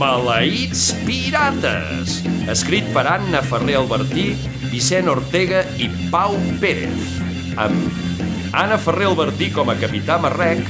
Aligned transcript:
Maleïts 0.00 0.92
Pirates, 1.06 2.20
escrit 2.50 2.86
per 2.94 3.04
Anna 3.10 3.42
Ferrer 3.44 3.76
Albertí, 3.80 4.32
Vicent 4.70 5.10
Ortega 5.12 5.62
i 5.80 5.88
Pau 6.12 6.36
Pérez, 6.62 7.18
amb 7.60 8.54
Anna 8.56 8.78
Ferrer 8.80 9.10
Albertí 9.10 9.50
com 9.52 9.70
a 9.72 9.76
Capità 9.80 10.18
Marrec, 10.20 10.64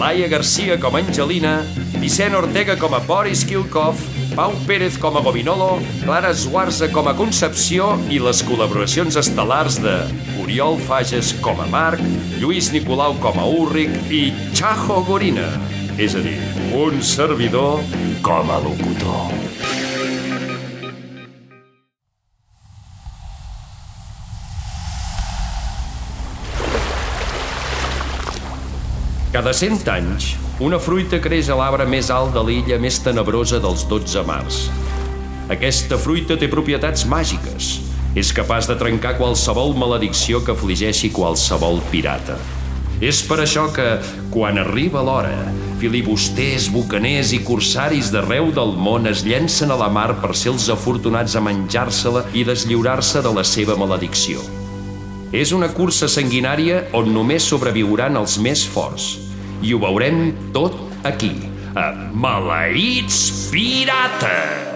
Laia 0.00 0.28
Garcia 0.28 0.78
com 0.80 0.96
a 0.96 1.02
Angelina, 1.04 1.58
Vicent 2.00 2.36
Ortega 2.36 2.76
com 2.80 2.96
a 2.96 3.00
Boris 3.04 3.44
Kilkov, 3.48 4.00
Pau 4.36 4.54
Pérez 4.66 4.96
com 5.00 5.16
a 5.16 5.24
Govinolo, 5.24 5.76
Clara 6.04 6.32
Esguarza 6.32 6.88
com 6.92 7.08
a 7.08 7.16
Concepció 7.16 7.92
i 8.12 8.20
les 8.20 8.40
col·laboracions 8.48 9.20
estel·lars 9.20 9.80
de 9.84 9.98
Oriol 10.40 10.80
Fages 10.88 11.34
com 11.44 11.60
a 11.60 11.68
Marc, 11.72 12.00
Lluís 12.40 12.72
Nicolau 12.72 13.16
com 13.20 13.36
a 13.40 13.46
Úrric 13.48 13.92
i 14.12 14.26
Chajo 14.56 15.02
Gorina, 15.08 15.50
és 16.02 16.16
a 16.18 16.20
dir, 16.24 16.38
un 16.74 16.96
servidor 16.98 17.78
com 18.26 18.48
a 18.50 18.56
locutor. 18.58 19.30
Cada 29.30 29.52
cent 29.54 29.78
anys, 29.88 30.32
una 30.58 30.80
fruita 30.82 31.22
creix 31.22 31.52
a 31.52 31.60
l'arbre 31.60 31.86
més 31.86 32.10
alt 32.10 32.34
de 32.34 32.42
l'illa 32.48 32.80
més 32.82 32.98
tenebrosa 33.04 33.62
dels 33.62 33.86
12 33.86 34.26
mars. 34.26 34.64
Aquesta 35.54 36.00
fruita 36.02 36.34
té 36.34 36.50
propietats 36.50 37.06
màgiques. 37.06 37.76
És 38.18 38.34
capaç 38.34 38.66
de 38.68 38.74
trencar 38.76 39.14
qualsevol 39.22 39.70
maledicció 39.78 40.42
que 40.42 40.52
afligeixi 40.52 41.14
qualsevol 41.14 41.78
pirata. 41.94 42.36
És 43.00 43.22
per 43.24 43.38
això 43.46 43.70
que, 43.72 43.86
quan 44.34 44.60
arriba 44.60 45.00
l'hora, 45.02 45.38
filibusters, 45.82 46.68
bucaners 46.70 47.32
i 47.34 47.40
corsaris 47.42 48.12
d'arreu 48.14 48.52
del 48.54 48.76
món 48.78 49.08
es 49.10 49.24
llencen 49.26 49.72
a 49.74 49.78
la 49.80 49.88
mar 49.90 50.12
per 50.22 50.30
ser 50.38 50.52
els 50.54 50.68
afortunats 50.70 51.34
a 51.34 51.42
menjar-se-la 51.42 52.28
i 52.38 52.46
deslliurar-se 52.46 53.22
de 53.24 53.34
la 53.34 53.42
seva 53.46 53.76
maledicció. 53.80 54.44
És 55.34 55.50
una 55.56 55.72
cursa 55.74 56.10
sanguinària 56.12 56.84
on 56.98 57.10
només 57.14 57.48
sobreviuran 57.48 58.20
els 58.20 58.38
més 58.38 58.66
forts. 58.68 59.16
I 59.62 59.74
ho 59.74 59.80
veurem 59.82 60.28
tot 60.54 60.76
aquí, 61.08 61.34
a 61.74 61.88
Maleïts 62.12 63.48
Pirates! 63.50 64.71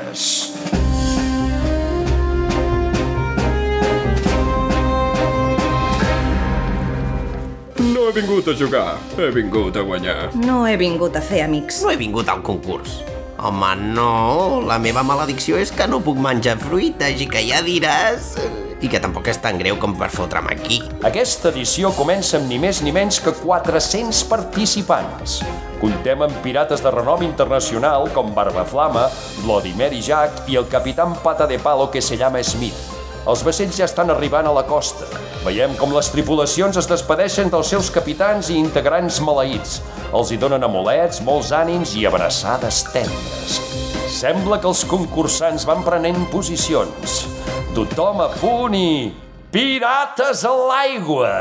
No 8.06 8.12
he 8.12 8.20
vingut 8.22 8.46
a 8.46 8.52
jugar, 8.54 8.98
he 9.18 9.24
vingut 9.34 9.74
a 9.74 9.82
guanyar. 9.82 10.28
No 10.38 10.60
he 10.62 10.76
vingut 10.78 11.16
a 11.18 11.20
fer 11.20 11.40
amics. 11.42 11.80
No 11.82 11.90
he 11.90 11.96
vingut 11.98 12.28
al 12.30 12.38
concurs. 12.46 13.00
Home, 13.42 13.72
no, 13.96 14.60
la 14.62 14.76
meva 14.78 15.02
maledicció 15.02 15.58
és 15.58 15.72
que 15.74 15.88
no 15.90 15.98
puc 16.04 16.20
menjar 16.22 16.54
fruites 16.62 17.18
i 17.18 17.26
que 17.26 17.42
ja 17.48 17.64
diràs... 17.66 18.36
I 18.78 18.86
que 18.92 19.00
tampoc 19.02 19.26
és 19.32 19.40
tan 19.42 19.58
greu 19.58 19.74
com 19.82 19.96
per 19.98 20.12
fotre'm 20.14 20.46
aquí. 20.52 20.78
Aquesta 21.08 21.50
edició 21.50 21.90
comença 21.98 22.38
amb 22.38 22.46
ni 22.46 22.60
més 22.62 22.78
ni 22.86 22.94
menys 22.94 23.18
que 23.24 23.34
400 23.40 24.22
participants. 24.30 25.40
Comptem 25.82 26.22
amb 26.28 26.42
pirates 26.46 26.84
de 26.86 26.92
renom 26.94 27.26
internacional 27.26 28.06
com 28.14 28.30
Barbaflama, 28.38 29.08
Vladimir 29.40 29.90
i 29.98 30.04
Jack 30.12 30.46
i 30.46 30.62
el 30.62 30.70
capitán 30.70 31.18
Pata 31.26 31.50
de 31.50 31.58
Palo 31.58 31.90
que 31.90 32.04
se 32.04 32.14
llama 32.14 32.44
Smith. 32.46 32.95
Els 33.26 33.42
vaixells 33.42 33.74
ja 33.74 33.86
estan 33.88 34.10
arribant 34.14 34.46
a 34.46 34.52
la 34.54 34.62
costa. 34.68 35.06
Veiem 35.42 35.72
com 35.80 35.90
les 35.94 36.06
tripulacions 36.14 36.76
es 36.78 36.86
despedeixen 36.86 37.50
dels 37.50 37.72
seus 37.72 37.88
capitans 37.90 38.52
i 38.54 38.58
integrants 38.60 39.18
maleïts. 39.22 39.80
Els 40.14 40.30
hi 40.30 40.38
donen 40.38 40.62
amulets, 40.62 41.18
molts 41.26 41.50
ànims 41.50 41.96
i 41.98 42.06
abraçades 42.06 42.84
tendres. 42.94 43.58
Sembla 44.14 44.60
que 44.62 44.70
els 44.70 44.84
concursants 44.86 45.66
van 45.66 45.82
prenent 45.86 46.22
posicions. 46.30 47.24
Tothom 47.74 48.22
a 48.22 48.30
punt 48.38 48.78
i... 48.78 48.90
Pirates 49.50 50.44
a 50.46 50.54
l'aigua! 50.70 51.34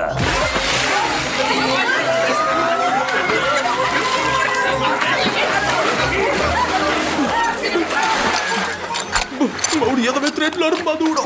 M'hauria 9.80 10.14
d'haver 10.16 10.32
tret 10.36 10.56
l'armadura. 10.60 11.24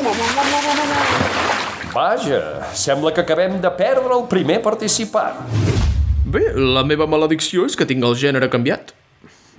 Vaja, 1.94 2.40
sembla 2.74 3.12
que 3.14 3.22
acabem 3.22 3.60
de 3.62 3.72
perdre 3.78 4.16
el 4.16 4.26
primer 4.32 4.60
participant. 4.66 5.44
Bé, 6.30 6.44
la 6.54 6.84
meva 6.86 7.08
maledicció 7.10 7.66
és 7.70 7.78
que 7.78 7.88
tinc 7.90 8.06
el 8.06 8.18
gènere 8.18 8.50
canviat. 8.54 8.94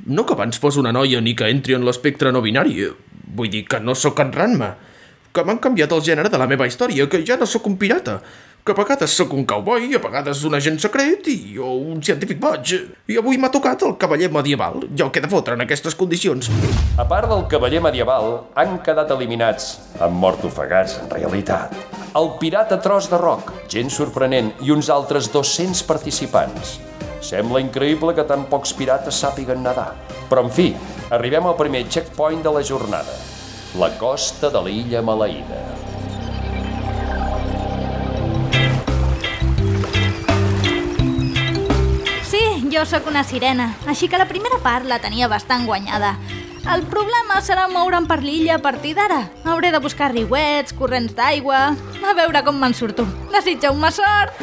No 0.06 0.24
que 0.26 0.34
abans 0.34 0.58
fos 0.58 0.78
una 0.80 0.92
noia 0.94 1.20
ni 1.20 1.34
que 1.38 1.48
entri 1.50 1.74
en 1.76 1.86
l'espectre 1.86 2.32
no 2.32 2.42
binari. 2.42 2.88
Vull 3.34 3.50
dir 3.52 3.64
que 3.68 3.80
no 3.82 3.94
sóc 3.94 4.22
en 4.22 4.32
Ranma. 4.34 4.70
Que 5.30 5.44
m'han 5.46 5.62
canviat 5.62 5.92
el 5.94 6.02
gènere 6.06 6.30
de 6.30 6.38
la 6.40 6.48
meva 6.50 6.66
història, 6.66 7.06
que 7.10 7.22
ja 7.26 7.38
no 7.38 7.46
sóc 7.46 7.66
un 7.70 7.76
pirata. 7.78 8.20
Que 8.60 8.74
a 8.74 8.76
vegades 8.76 9.14
sóc 9.16 9.30
un 9.32 9.46
cowboy, 9.48 9.86
a 9.96 9.98
vegades 10.04 10.42
un 10.44 10.52
agent 10.58 10.76
secret 10.82 11.24
i 11.32 11.56
o 11.56 11.70
un 11.80 12.02
científic 12.04 12.36
boig. 12.42 12.74
I 13.08 13.16
avui 13.16 13.38
m'ha 13.40 13.48
tocat 13.48 13.80
el 13.86 13.94
cavaller 13.96 14.28
medieval. 14.34 14.82
Que 15.00 15.16
he 15.16 15.24
de 15.24 15.30
fotre 15.32 15.56
en 15.56 15.64
aquestes 15.64 15.96
condicions. 15.96 16.50
A 17.00 17.06
part 17.08 17.30
del 17.32 17.46
cavaller 17.48 17.80
medieval, 17.80 18.44
han 18.60 18.76
quedat 18.84 19.14
eliminats, 19.16 19.70
han 19.96 20.12
mort 20.12 20.44
ofegats, 20.44 20.98
en 21.00 21.08
realitat. 21.08 21.72
El 22.20 22.34
pirata 22.36 22.76
tros 22.84 23.08
de 23.08 23.16
roc, 23.16 23.48
gent 23.72 23.88
sorprenent, 23.88 24.52
i 24.60 24.76
uns 24.76 24.92
altres 24.92 25.32
200 25.32 25.80
participants. 25.88 26.76
Sembla 27.24 27.64
increïble 27.64 28.12
que 28.12 28.28
tan 28.28 28.44
pocs 28.52 28.76
pirates 28.76 29.24
sàpiguen 29.24 29.64
nedar. 29.64 29.94
Però, 30.28 30.44
en 30.44 30.52
fi, 30.52 30.74
arribem 31.08 31.48
al 31.48 31.56
primer 31.56 31.86
checkpoint 31.88 32.44
de 32.44 32.52
la 32.52 32.66
jornada. 32.66 33.16
La 33.80 33.88
costa 33.96 34.52
de 34.52 34.68
l'illa 34.68 35.00
maleïda. 35.00 35.79
Jo 42.70 42.84
sóc 42.86 43.06
una 43.10 43.24
sirena, 43.24 43.74
així 43.90 44.06
que 44.08 44.18
la 44.18 44.28
primera 44.30 44.60
part 44.62 44.86
la 44.86 45.00
tenia 45.02 45.28
bastant 45.28 45.66
guanyada. 45.66 46.14
El 46.70 46.84
problema 46.86 47.40
serà 47.42 47.66
moure'm 47.72 48.06
per 48.06 48.20
l'illa 48.22 48.58
a 48.58 48.62
partir 48.62 48.92
d'ara. 48.94 49.24
Hauré 49.44 49.72
de 49.72 49.80
buscar 49.82 50.12
riuets, 50.12 50.74
corrents 50.76 51.14
d'aigua... 51.16 51.70
A 52.00 52.14
veure 52.16 52.42
com 52.44 52.56
me'n 52.60 52.74
surto. 52.74 53.04
Desitgeu-me 53.32 53.90
sort! 53.92 54.36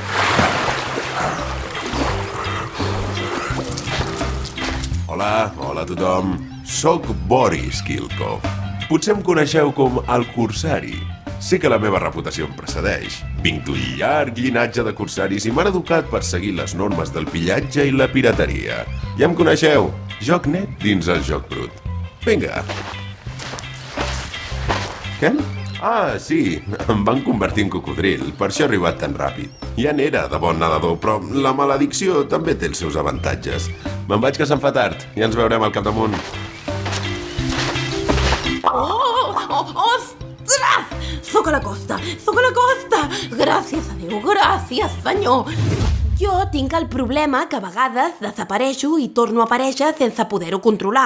Hola, 5.08 5.52
hola 5.58 5.86
a 5.86 5.90
tothom. 5.90 6.36
Soc 6.64 7.08
Boris 7.28 7.82
Kilkov. 7.82 8.44
Potser 8.90 9.16
em 9.16 9.24
coneixeu 9.24 9.72
com 9.76 10.02
el 10.04 10.28
Corsari. 10.36 11.17
Sé 11.40 11.60
que 11.62 11.70
la 11.70 11.78
meva 11.78 12.00
reputació 12.02 12.48
em 12.48 12.54
precedeix. 12.58 13.20
Vinc 13.44 13.68
d'un 13.68 13.82
llarg 14.00 14.40
llinatge 14.42 14.84
de 14.84 14.94
corsaris 14.98 15.46
i 15.46 15.52
m'han 15.54 15.70
educat 15.70 16.10
per 16.10 16.24
seguir 16.26 16.56
les 16.58 16.74
normes 16.76 17.14
del 17.14 17.30
pillatge 17.30 17.86
i 17.86 17.94
la 17.94 18.10
pirateria. 18.10 18.82
Ja 19.20 19.28
em 19.30 19.36
coneixeu, 19.38 19.92
joc 20.18 20.50
net 20.50 20.74
dins 20.82 21.08
el 21.14 21.22
joc 21.28 21.46
brut. 21.52 21.84
Vinga. 22.26 22.64
Què? 25.22 25.32
Ah, 25.78 26.18
sí, 26.18 26.58
em 26.90 27.06
van 27.06 27.22
convertir 27.22 27.68
en 27.68 27.70
cocodril, 27.70 28.32
per 28.38 28.50
això 28.50 28.66
he 28.66 28.70
arribat 28.72 28.98
tan 29.04 29.14
ràpid. 29.14 29.54
Ja 29.78 29.94
n'era 29.94 30.26
de 30.32 30.42
bon 30.42 30.58
nedador, 30.58 30.98
però 30.98 31.20
la 31.22 31.54
maledicció 31.54 32.24
també 32.26 32.58
té 32.58 32.72
els 32.72 32.82
seus 32.82 32.98
avantatges. 32.98 33.70
Me'n 34.10 34.24
vaig 34.26 34.42
que 34.42 34.50
se'n 34.50 34.62
fa 34.64 34.74
tard, 34.74 35.06
ja 35.14 35.30
ens 35.30 35.38
veurem 35.38 35.62
al 35.62 35.76
capdamunt. 35.76 36.18
A 41.48 41.52
la 41.52 41.62
costa, 41.62 41.96
sóc 42.20 42.36
a 42.36 42.42
la 42.44 42.50
costa! 42.52 42.98
Gràcies 43.40 43.86
a 43.88 43.94
Déu, 44.02 44.18
gràcies, 44.20 44.92
senyor! 45.00 45.48
Jo 46.20 46.34
tinc 46.52 46.74
el 46.76 46.90
problema 46.92 47.46
que 47.48 47.56
a 47.56 47.64
vegades 47.64 48.18
desapareixo 48.20 48.98
i 49.00 49.08
torno 49.16 49.40
a 49.40 49.46
aparèixer 49.48 49.94
sense 49.96 50.26
poder-ho 50.28 50.60
controlar. 50.60 51.06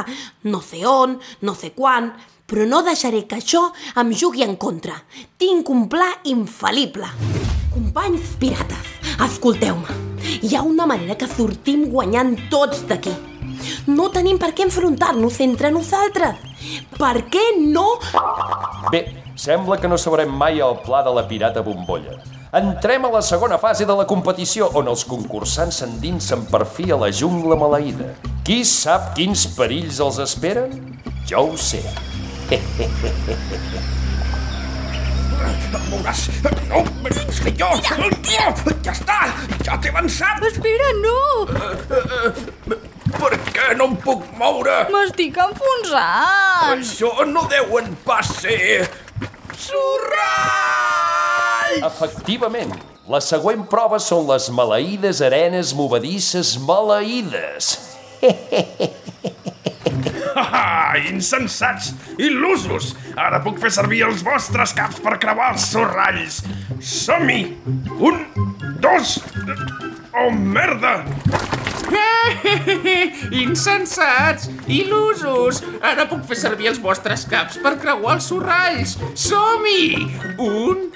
No 0.49 0.63
sé 0.65 0.81
on, 0.89 1.19
no 1.45 1.53
sé 1.53 1.75
quan, 1.77 2.09
però 2.49 2.65
no 2.65 2.81
deixaré 2.81 3.27
que 3.29 3.37
això 3.37 3.67
em 4.01 4.15
jugui 4.17 4.41
en 4.41 4.57
contra. 4.57 4.97
Tinc 5.37 5.69
un 5.69 5.85
pla 5.93 6.09
infal·lible. 6.25 7.13
Companys 7.69 8.33
pirates, 8.41 8.97
escolteu-me. 9.21 10.01
Hi 10.41 10.55
ha 10.57 10.65
una 10.65 10.89
manera 10.89 11.21
que 11.21 11.29
sortim 11.29 11.85
guanyant 11.93 12.33
tots 12.49 12.87
d'aquí. 12.89 13.13
No 13.93 14.09
tenim 14.09 14.41
per 14.41 14.55
què 14.57 14.65
enfrontar-nos 14.65 15.37
entre 15.45 15.69
nosaltres. 15.69 16.49
Per 16.97 17.17
què 17.29 17.51
no 17.61 17.99
Bé, 18.89 19.20
sembla 19.35 19.77
que 19.81 19.87
no 19.87 19.97
sabrem 19.97 20.29
mai 20.29 20.59
el 20.59 20.77
pla 20.85 21.01
de 21.03 21.13
la 21.15 21.23
pirata 21.27 21.61
bombolla. 21.65 22.17
Entrem 22.51 23.05
a 23.07 23.11
la 23.13 23.21
segona 23.23 23.57
fase 23.57 23.85
de 23.87 23.95
la 23.95 24.03
competició, 24.07 24.67
on 24.75 24.89
els 24.91 25.05
concursants 25.07 25.77
s'endinsen 25.79 26.43
per 26.51 26.65
fi 26.67 26.91
a 26.91 26.97
la 26.99 27.07
jungla 27.11 27.55
maleïda. 27.55 28.11
Qui 28.43 28.65
sap 28.67 29.13
quins 29.15 29.45
perills 29.55 30.01
els 30.03 30.19
esperen? 30.19 30.73
Jo 31.29 31.45
ho 31.53 31.57
sé. 31.57 31.79
Veuràs. 35.91 36.25
No, 36.67 36.81
és 37.07 37.39
que 37.39 37.53
jo... 37.55 37.69
Ja 37.87 38.91
està, 38.91 39.19
ja 39.63 39.77
t'he 39.79 39.91
avançat. 39.93 40.43
Espera, 40.49 40.89
no! 40.99 41.47
Per 43.15 43.31
què 43.51 43.71
no 43.79 43.87
em 43.91 43.95
puc 44.03 44.27
moure? 44.39 44.75
M'estic 44.91 45.39
enfonsant! 45.39 46.75
Això 46.75 47.13
no 47.31 47.47
deuen 47.51 47.95
pas 48.03 48.27
ser... 48.41 48.83
Sorrall! 49.61 51.21
Efectivament, 51.85 52.71
la 53.11 53.19
següent 53.21 53.61
prova 53.69 53.99
són 54.01 54.25
les 54.29 54.49
maleïdes 54.53 55.21
arenes 55.25 55.73
movedisses 55.77 56.55
maleïdes. 56.65 57.71
Ah, 58.21 58.31
insensats! 61.11 61.91
Il·lusos! 62.21 62.93
Ara 63.19 63.41
puc 63.43 63.59
fer 63.61 63.71
servir 63.73 64.03
els 64.07 64.23
vostres 64.25 64.73
caps 64.77 65.01
per 65.03 65.17
creuar 65.21 65.53
els 65.55 65.67
sorralls! 65.71 66.41
Som-hi! 66.79 67.41
Un, 67.99 68.23
dos... 68.83 69.19
Oh, 70.11 70.29
merda! 70.31 70.99
Insensats! 73.43 74.49
Il·lusos! 74.67 75.61
Ara 75.83 76.07
puc 76.09 76.25
fer 76.29 76.39
servir 76.39 76.71
els 76.71 76.81
vostres 76.83 77.25
caps 77.31 77.59
per 77.63 77.77
creuar 77.81 78.17
els 78.19 78.29
sorralls! 78.31 78.97
Som-hi! 79.15 80.07
Un, 80.39 80.89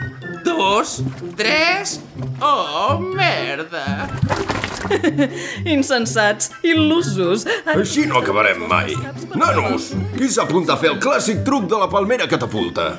dos, 0.46 1.00
tres... 1.40 2.00
Oh, 2.44 3.00
merda! 3.00 3.86
Insensats, 5.76 6.52
il·lusos. 6.64 7.46
Així 7.76 8.06
no 8.10 8.20
acabarem 8.22 8.66
mai. 8.70 8.96
Nanos, 9.36 9.92
qui 10.18 10.30
s'apunta 10.32 10.76
a 10.76 10.80
fer 10.82 10.92
el 10.94 11.00
clàssic 11.04 11.44
truc 11.48 11.68
de 11.72 11.80
la 11.82 11.90
palmera 11.92 12.28
catapulta? 12.32 12.92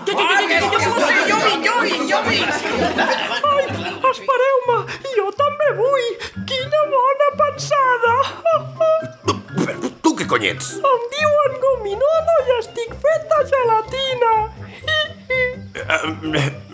Espereu-me! 4.07 4.79
Jo 5.17 5.27
també 5.39 5.69
vull! 5.79 6.09
Quina 6.49 6.83
bona 6.93 7.29
pensada! 7.41 8.15
Però 9.57 9.91
tu 10.05 10.13
què 10.19 10.27
cony 10.31 10.47
ets? 10.53 10.75
Em 10.93 11.07
diuen 11.15 11.57
gominola 11.65 12.37
i 12.47 12.55
estic 12.61 12.95
fet 13.03 13.27
de 13.33 13.41
gelatina! 13.53 14.33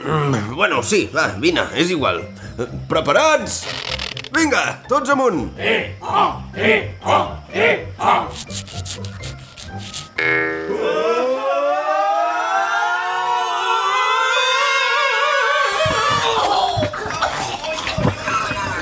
Mm, 0.02 0.54
Bueno, 0.54 0.82
sí, 0.82 1.08
va, 1.14 1.28
vine, 1.42 1.64
és 1.74 1.90
igual. 1.90 2.20
Preparats? 2.88 3.62
Vinga, 4.32 4.62
tots 4.88 5.10
amunt! 5.12 5.52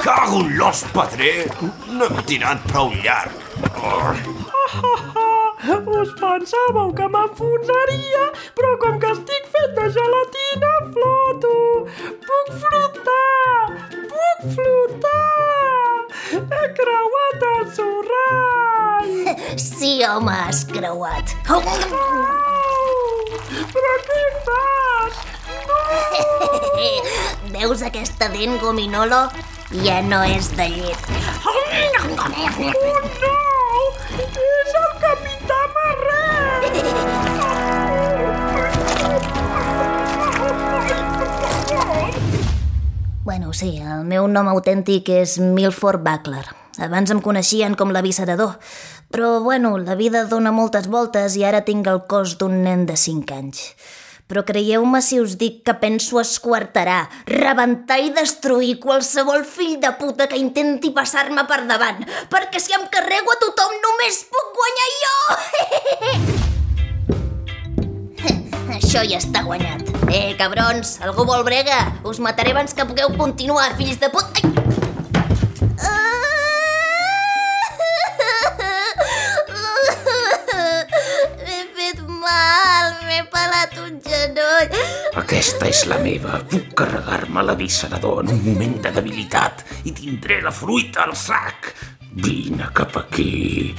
Cago 0.03 0.43
en 0.43 0.57
l'os! 0.59 0.85
No 1.95 2.11
hem 2.11 2.23
tirat 2.27 2.71
prou 2.71 2.95
llarg. 3.05 3.35
Us 5.61 6.09
pensàveu 6.17 6.89
que 6.97 7.07
m'enfonsaria, 7.13 8.23
però 8.57 8.71
com 8.81 8.95
que 9.01 9.11
estic 9.13 9.49
fet 9.53 9.75
de 9.77 9.89
gelatina, 9.93 10.71
floto! 10.95 11.51
Puc 12.25 12.49
flotar! 12.63 13.67
Puc 14.09 14.47
flotar! 14.55 16.07
He 16.33 16.63
creuat 16.81 17.45
el 17.51 17.69
sorrall! 17.77 19.13
Sí, 19.61 19.93
home, 20.05 20.33
has 20.33 20.65
creuat. 20.65 21.37
Au! 21.53 21.61
Però 23.75 23.95
què 24.09 24.23
fas? 24.49 25.21
Veus 27.59 27.85
aquesta 27.85 28.33
dent, 28.33 28.57
gominolo? 28.65 29.27
Ja 29.85 30.01
no 30.09 30.23
és 30.25 30.49
de 30.57 30.71
llet. 30.73 31.11
Oh, 31.45 31.61
no! 31.99 32.33
És 34.11 34.75
el! 34.79 34.90
Bueno, 43.31 43.53
sí, 43.55 43.77
el 43.79 44.07
meu 44.11 44.25
nom 44.27 44.49
autèntic 44.51 45.07
és 45.15 45.37
Milford 45.39 46.03
Buckler. 46.03 46.43
Abans 46.83 47.13
em 47.15 47.21
coneixien 47.23 47.77
com 47.79 47.93
l'avisserador. 47.95 48.57
Però, 49.11 49.41
bueno, 49.45 49.77
la 49.79 49.95
vida 49.95 50.25
dona 50.31 50.51
moltes 50.55 50.89
voltes 50.91 51.37
i 51.39 51.45
ara 51.47 51.61
tinc 51.67 51.87
el 51.91 52.05
cos 52.11 52.37
d'un 52.41 52.61
nen 52.65 52.87
de 52.87 52.97
5 52.99 53.37
anys. 53.37 53.63
Però 54.31 54.45
creieu-me 54.47 54.99
si 55.03 55.19
us 55.23 55.35
dic 55.39 55.65
que 55.67 55.75
penso 55.79 56.19
esquarterar, 56.23 57.09
rebentar 57.27 57.99
i 58.03 58.13
destruir 58.15 58.77
qualsevol 58.83 59.43
fill 59.43 59.81
de 59.83 59.91
puta 59.99 60.27
que 60.31 60.39
intenti 60.39 60.95
passar-me 60.95 61.47
per 61.51 61.65
davant, 61.71 62.07
perquè 62.31 62.63
si 62.63 62.75
em 62.79 62.87
carrego 62.95 63.35
a 63.35 63.41
tothom 63.43 63.75
només 63.83 64.23
puc 64.31 64.55
guanyar 64.63 64.95
jo! 65.03 66.49
Això 68.81 69.03
ja 69.05 69.19
està 69.21 69.43
guanyat. 69.45 69.85
Eh, 70.09 70.33
cabrons, 70.41 70.97
algú 71.05 71.27
vol 71.29 71.45
brega? 71.45 71.77
Us 72.09 72.19
mataré 72.19 72.55
abans 72.55 72.73
que 72.75 72.87
pugueu 72.89 73.13
continuar, 73.19 73.77
fills 73.77 74.01
de 74.01 74.09
puta... 74.09 74.41
Ai! 75.85 76.41
M'he 81.45 81.61
fet 81.77 82.03
mal, 82.09 82.97
m'he 83.05 83.21
pelat 83.31 83.79
un 83.85 84.01
genoll. 84.09 84.75
Aquesta 85.21 85.69
és 85.69 85.85
la 85.91 86.01
meva. 86.03 86.41
Puc 86.51 86.73
carregar-me 86.81 87.45
l'avisserador 87.47 88.25
en 88.25 88.35
un 88.35 88.45
moment 88.49 88.79
de 88.89 88.95
debilitat 88.97 89.63
i 89.85 89.93
tindré 89.93 90.41
la 90.43 90.55
fruita 90.55 91.05
al 91.05 91.15
sac. 91.15 91.75
Vine 92.17 92.73
cap 92.75 92.97
aquí. 93.05 93.77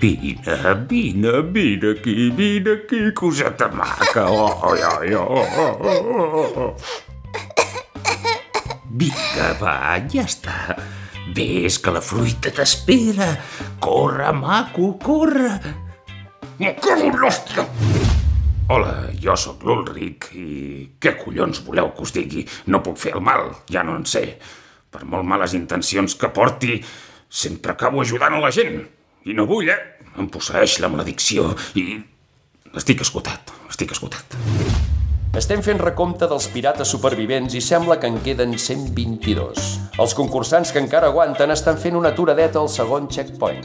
Vine, 0.00 0.74
vine, 0.88 1.42
vine 1.42 1.90
aquí, 1.90 2.30
vine 2.30 2.72
aquí, 2.72 3.12
coseta 3.14 3.68
maca. 3.68 4.26
Oh, 4.28 4.60
oh, 4.62 4.76
oh, 5.16 5.46
oh, 5.80 6.58
oh. 6.58 6.76
Vinga, 8.90 9.48
va, 9.58 9.74
ja 10.10 10.22
està. 10.22 10.76
Ves 11.34 11.78
que 11.82 11.94
la 11.94 12.02
fruita 12.04 12.52
t'espera. 12.54 13.30
Corre, 13.80 14.32
maco, 14.36 14.92
corre. 15.02 15.54
Me 16.60 16.74
cago 16.78 17.10
l'hòstia! 17.18 17.64
Hola, 18.70 18.92
jo 19.20 19.34
sóc 19.36 19.64
l'Ulric 19.66 20.30
i 20.38 20.48
què 21.02 21.16
collons 21.18 21.58
voleu 21.66 21.90
que 21.96 22.04
us 22.06 22.14
digui? 22.14 22.44
No 22.70 22.82
puc 22.84 23.00
fer 23.02 23.16
el 23.16 23.24
mal, 23.24 23.50
ja 23.72 23.82
no 23.84 23.96
en 23.98 24.06
sé. 24.08 24.22
Per 24.94 25.02
molt 25.10 25.26
males 25.26 25.56
intencions 25.58 26.14
que 26.20 26.30
porti, 26.32 26.78
sempre 27.28 27.74
acabo 27.74 28.04
ajudant 28.04 28.38
a 28.38 28.44
la 28.44 28.52
gent. 28.54 28.84
I 29.24 29.32
no 29.32 29.46
vull, 29.48 29.70
eh? 29.72 29.78
Em 30.20 30.26
posseeix 30.28 30.76
la 30.84 30.90
maledicció 30.92 31.46
i... 31.80 31.96
Estic 32.76 33.00
esgotat, 33.00 33.52
estic 33.70 33.94
esgotat. 33.94 34.36
Estem 35.38 35.62
fent 35.64 35.80
recompte 35.80 36.28
dels 36.28 36.50
pirates 36.52 36.92
supervivents 36.92 37.56
i 37.56 37.62
sembla 37.64 37.96
que 38.02 38.10
en 38.10 38.18
queden 38.26 38.52
122. 38.58 39.70
Els 40.02 40.16
concursants 40.18 40.74
que 40.74 40.82
encara 40.82 41.08
aguanten 41.08 41.54
estan 41.54 41.80
fent 41.80 41.96
una 41.96 42.12
aturadeta 42.12 42.60
al 42.60 42.68
segon 42.68 43.08
checkpoint. 43.08 43.64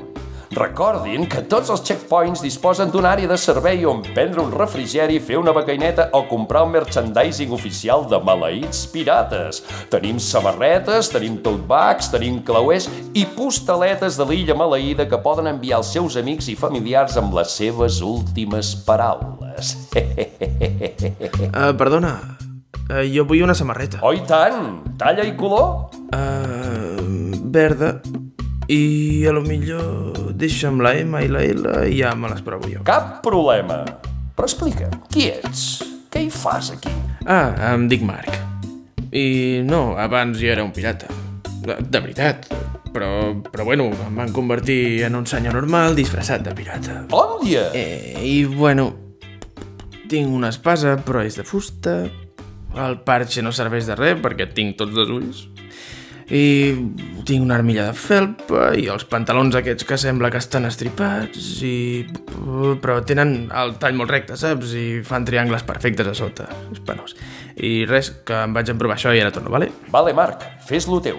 Recordin 0.50 1.28
que 1.30 1.44
tots 1.46 1.70
els 1.70 1.84
checkpoints 1.86 2.42
disposen 2.42 2.90
d'una 2.90 3.12
àrea 3.14 3.30
de 3.30 3.36
servei 3.38 3.84
on 3.86 4.00
prendre 4.02 4.42
un 4.42 4.50
refrigeri, 4.50 5.20
fer 5.22 5.38
una 5.38 5.54
becaineta 5.54 6.08
o 6.18 6.24
comprar 6.30 6.64
el 6.66 6.72
merchandising 6.74 7.54
oficial 7.54 8.08
de 8.10 8.18
maleïts 8.18 8.88
pirates. 8.90 9.62
Tenim 9.94 10.18
samarretes, 10.18 11.12
tenim 11.14 11.38
tote 11.46 11.68
bags, 11.70 12.10
tenim 12.10 12.40
clauers 12.46 12.90
i 13.14 13.28
postaletes 13.38 14.18
de 14.18 14.26
l'illa 14.26 14.58
maleïda 14.58 15.06
que 15.10 15.22
poden 15.22 15.52
enviar 15.52 15.84
als 15.84 15.94
seus 15.94 16.18
amics 16.18 16.50
i 16.50 16.58
familiars 16.58 17.20
amb 17.22 17.38
les 17.38 17.54
seves 17.62 18.02
últimes 18.02 18.74
paraules. 18.88 19.76
Uh, 21.50 21.74
perdona, 21.78 22.16
uh, 22.90 23.04
jo 23.06 23.28
vull 23.30 23.46
una 23.46 23.58
samarreta. 23.58 24.02
Oh, 24.02 24.16
i 24.18 24.26
tant! 24.26 24.98
Talla 24.98 25.30
i 25.30 25.36
color? 25.38 25.94
Uh, 26.10 27.38
verda. 27.54 28.00
I 28.70 29.26
a 29.26 29.32
lo 29.34 29.42
millor 29.42 30.34
deixa'm 30.38 30.78
la 30.86 30.92
M 31.02 31.18
i 31.18 31.30
la 31.32 31.42
L 31.42 31.72
i 31.90 31.96
ja 31.98 32.12
me 32.14 32.30
les 32.30 32.44
provo 32.46 32.70
jo. 32.70 32.84
Cap 32.86 33.24
problema. 33.26 33.82
Però 34.38 34.46
explica, 34.46 34.92
qui 35.10 35.26
ets? 35.32 35.82
Què 36.14 36.22
hi 36.28 36.30
fas 36.30 36.70
aquí? 36.76 36.94
Ah, 37.26 37.50
em 37.72 37.88
dic 37.90 38.06
Marc. 38.06 38.30
I 39.10 39.66
no, 39.66 39.96
abans 39.98 40.38
jo 40.38 40.52
era 40.54 40.62
un 40.62 40.70
pirata. 40.76 41.10
De, 41.66 41.80
de 41.82 42.02
veritat. 42.06 42.46
Però, 42.94 43.10
però 43.50 43.66
bueno, 43.66 43.90
em 44.06 44.22
van 44.22 44.30
convertir 44.34 45.02
en 45.08 45.18
un 45.18 45.26
senyor 45.26 45.58
normal 45.58 45.98
disfressat 45.98 46.46
de 46.46 46.54
pirata. 46.54 47.02
Bon 47.10 47.40
dia! 47.42 47.72
Eh, 47.74 48.22
I 48.22 48.46
bueno, 48.46 48.92
tinc 50.14 50.30
una 50.30 50.54
espasa, 50.54 50.94
però 51.02 51.26
és 51.26 51.42
de 51.42 51.46
fusta. 51.46 52.04
El 52.78 53.02
parxe 53.02 53.42
no 53.42 53.50
serveix 53.50 53.90
de 53.90 53.98
res 53.98 54.22
perquè 54.22 54.46
tinc 54.54 54.78
tots 54.78 54.94
dos 54.94 55.10
ulls. 55.10 55.48
I 56.30 56.78
tinc 57.26 57.42
una 57.42 57.56
armilla 57.58 57.88
de 57.88 57.96
felpa 57.98 58.70
i 58.78 58.86
els 58.94 59.06
pantalons 59.10 59.56
aquests 59.58 59.88
que 59.90 59.98
sembla 59.98 60.30
que 60.30 60.38
estan 60.38 60.68
estripats 60.70 61.48
i... 61.66 62.06
però 62.84 63.00
tenen 63.02 63.50
el 63.50 63.74
tall 63.82 63.98
molt 63.98 64.14
recte, 64.14 64.38
saps? 64.38 64.76
I 64.78 65.02
fan 65.06 65.26
triangles 65.26 65.66
perfectes 65.66 66.12
a 66.12 66.14
sota. 66.18 66.46
És 66.70 66.84
penós. 66.86 67.18
I 67.58 67.84
res, 67.90 68.12
que 68.26 68.46
em 68.46 68.54
vaig 68.54 68.70
emprovar 68.70 69.00
això 69.00 69.14
i 69.16 69.24
ara 69.24 69.34
torno, 69.34 69.50
vale? 69.54 69.72
Vale, 69.90 70.14
Marc, 70.14 70.46
fes-lo 70.70 71.02
teu. 71.02 71.18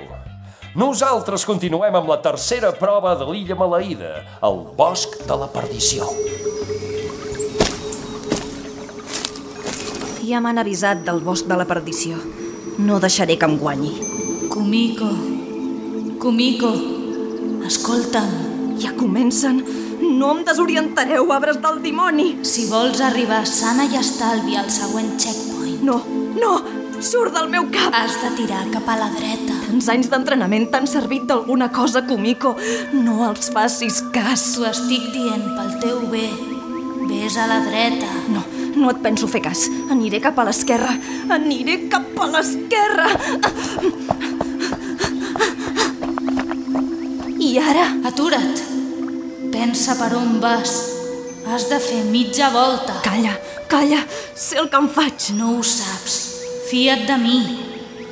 Nosaltres 0.78 1.42
continuem 1.42 1.96
amb 1.98 2.06
la 2.12 2.20
tercera 2.22 2.70
prova 2.78 3.16
de 3.18 3.26
l'illa 3.26 3.56
maleïda, 3.58 4.12
el 4.46 4.62
bosc 4.78 5.18
de 5.26 5.38
la 5.40 5.50
perdició. 5.50 6.06
Ja 10.22 10.38
m'han 10.38 10.62
avisat 10.62 11.02
del 11.02 11.18
bosc 11.26 11.50
de 11.50 11.58
la 11.58 11.66
perdició. 11.66 12.22
No 12.78 13.02
deixaré 13.02 13.34
que 13.34 13.50
em 13.50 13.58
guanyi. 13.58 14.19
Kumiko, 14.60 15.08
Kumiko, 16.20 16.68
escolta'm. 17.64 18.28
Ja 18.76 18.92
comencen. 18.92 19.62
No 20.18 20.34
em 20.36 20.42
desorientareu, 20.44 21.30
arbres 21.32 21.56
del 21.64 21.78
dimoni. 21.80 22.26
Si 22.44 22.66
vols 22.68 23.00
arribar 23.00 23.46
sana 23.48 23.86
i 23.88 23.96
estalvi 23.96 24.58
al 24.60 24.68
següent 24.68 25.14
checkpoint, 25.16 25.80
No, 25.80 25.96
no, 26.36 26.52
surt 27.00 27.32
del 27.38 27.48
meu 27.48 27.70
cap. 27.72 27.88
has 27.96 28.18
de 28.20 28.34
tirar 28.36 28.66
cap 28.70 28.84
a 28.86 28.98
la 29.00 29.08
dreta. 29.16 29.56
Tants 29.70 29.88
anys 29.88 30.10
d'entrenament 30.12 30.68
t'han 30.70 30.86
servit 30.86 31.24
d'alguna 31.24 31.70
cosa, 31.72 32.04
Kumiko. 32.06 32.54
No 32.92 33.30
els 33.30 33.48
facis 33.50 34.02
cas. 34.12 34.44
T'ho 34.58 34.68
estic 34.68 35.08
dient 35.16 35.54
pel 35.56 35.72
teu 35.80 36.04
bé. 36.12 36.28
Ves 37.08 37.38
a 37.38 37.46
la 37.48 37.62
dreta. 37.64 38.12
No, 38.28 38.44
no 38.76 38.90
et 38.90 39.00
penso 39.00 39.26
fer 39.26 39.40
cas. 39.40 39.70
Aniré 39.90 40.20
cap 40.20 40.38
a 40.38 40.44
l'esquerra. 40.44 40.92
Aniré 41.30 41.88
cap 41.88 42.12
a 42.20 42.26
l'esquerra. 42.26 43.08
I 47.50 47.58
ara? 47.58 47.86
Atura't. 48.06 48.60
Pensa 49.50 49.96
per 49.98 50.12
on 50.14 50.36
vas. 50.38 50.70
Has 51.50 51.64
de 51.66 51.80
fer 51.82 52.04
mitja 52.06 52.46
volta. 52.54 53.00
Calla, 53.02 53.32
calla. 53.66 54.04
Sé 54.38 54.60
el 54.60 54.68
que 54.70 54.78
em 54.78 54.86
faig. 54.86 55.32
No 55.34 55.56
ho 55.56 55.64
saps. 55.66 56.20
Fia't 56.68 57.08
de 57.08 57.16
mi. 57.18 57.40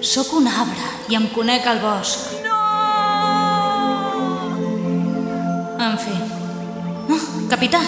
Sóc 0.03 0.35
un 0.35 0.51
arbre 0.51 0.91
i 1.07 1.15
em 1.15 1.31
conec 1.37 1.71
al 1.71 1.79
bosc. 1.85 2.35
No! 2.43 2.59
En 5.87 5.95
fi. 6.03 6.19
Ah, 7.15 7.23
capità. 7.55 7.87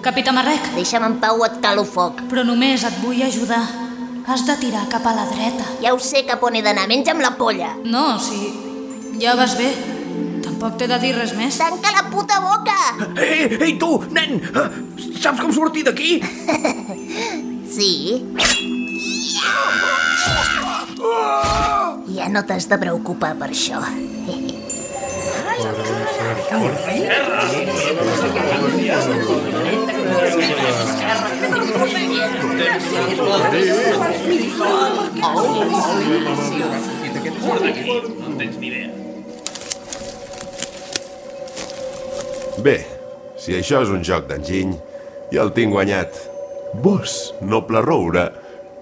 Capità 0.00 0.32
Marrec. 0.32 0.72
Deixa'm 0.80 1.04
en 1.04 1.20
pau 1.20 1.44
o 1.44 1.48
et 1.50 1.60
calo 1.60 1.84
foc. 1.84 2.24
Però 2.32 2.48
només 2.48 2.88
et 2.88 3.00
vull 3.04 3.20
ajudar. 3.28 3.66
Has 4.24 4.48
de 4.48 4.56
tirar 4.56 4.88
cap 4.88 5.04
a 5.04 5.18
la 5.20 5.28
dreta. 5.36 5.68
Ja 5.84 5.92
ho 5.92 6.00
sé 6.00 6.24
cap 6.24 6.40
on 6.48 6.56
he 6.56 6.64
d'anar, 6.64 6.88
menja'm 6.88 7.20
la 7.20 7.36
polla. 7.36 7.76
No, 7.84 8.16
si... 8.16 8.46
Ja 9.20 9.36
vas 9.36 9.60
bé. 9.60 9.91
Tampoc 10.62 10.78
t'he 10.78 10.86
de 10.86 10.96
dir 11.02 11.08
res 11.16 11.32
més. 11.34 11.56
Tanca 11.58 11.90
la 11.90 12.02
puta 12.06 12.36
boca! 12.38 12.76
Ei, 13.18 13.48
ei, 13.66 13.72
tu, 13.82 13.88
nen! 14.14 14.36
Ah, 14.54 14.68
Saps 15.24 15.42
com 15.42 15.50
sortir 15.56 15.82
d'aquí? 15.88 16.20
Sí? 17.72 17.90
Ja 22.14 22.30
no 22.30 22.44
t'has 22.46 22.70
de 22.70 22.78
preocupar 22.78 23.32
per 23.42 23.50
això. 23.50 23.82
Bé, 42.62 42.76
si 43.34 43.56
això 43.58 43.80
és 43.82 43.90
un 43.90 44.04
joc 44.06 44.28
d'enginy, 44.28 44.76
ja 45.34 45.42
el 45.42 45.50
tinc 45.56 45.74
guanyat. 45.74 46.14
Vos, 46.84 47.32
noble 47.42 47.82
roure, 47.82 48.28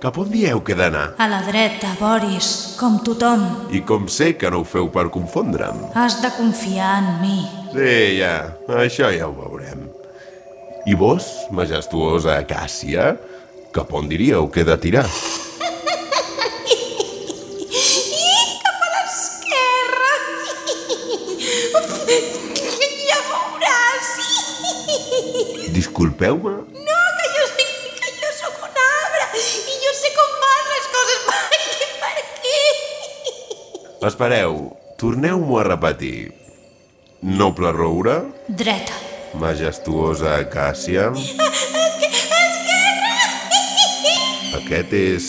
cap 0.03 0.19
on 0.21 0.29
dieu 0.29 0.61
que 0.65 0.75
he 0.75 0.79
d'anar? 0.79 1.15
A 1.17 1.29
la 1.31 1.41
dreta, 1.47 1.95
Boris, 2.01 2.77
com 2.81 2.99
tothom. 3.07 3.47
I 3.73 3.81
com 3.89 4.05
sé 4.13 4.35
que 4.37 4.51
no 4.53 4.61
ho 4.61 4.69
feu 4.69 4.91
per 4.93 5.09
confondre'm? 5.15 5.87
Has 5.97 6.21
de 6.21 6.29
confiar 6.37 6.99
en 7.01 7.11
mi. 7.23 7.39
Sí, 7.73 8.21
ja, 8.21 8.35
això 8.85 9.09
ja 9.17 9.31
ho 9.31 9.35
veurem. 9.39 9.89
I 10.89 10.97
vos, 10.97 11.27
majestuosa 11.57 12.37
Acàcia, 12.41 13.15
cap 13.73 13.95
on 13.97 14.13
diríeu 14.13 14.51
que 14.53 14.61
he 14.61 14.69
de 14.69 14.77
tirar? 14.81 15.09
Disculpeu-me? 26.00 26.50
No, 26.50 27.00
que 27.21 27.26
jo, 27.35 27.42
que 28.00 28.09
jo 28.21 28.28
sóc 28.33 28.54
un 28.64 28.78
arbre 28.83 29.25
i 29.37 29.75
jo 29.83 29.90
sé 29.99 30.09
com 30.16 30.30
van 30.45 30.71
les 30.71 30.87
coses 30.95 31.19
per 31.28 31.42
aquí, 31.50 31.88
per 32.00 32.12
aquí. 32.23 32.61
Espereu, 34.09 34.57
torneu-m'ho 35.02 35.59
a 35.61 35.66
repetir. 35.69 36.33
Noble 37.21 37.75
roure, 37.76 38.16
Dreta. 38.49 38.97
majestuosa 39.45 40.38
Acàcia... 40.40 41.11
Aquest 44.61 44.92
és 44.97 45.26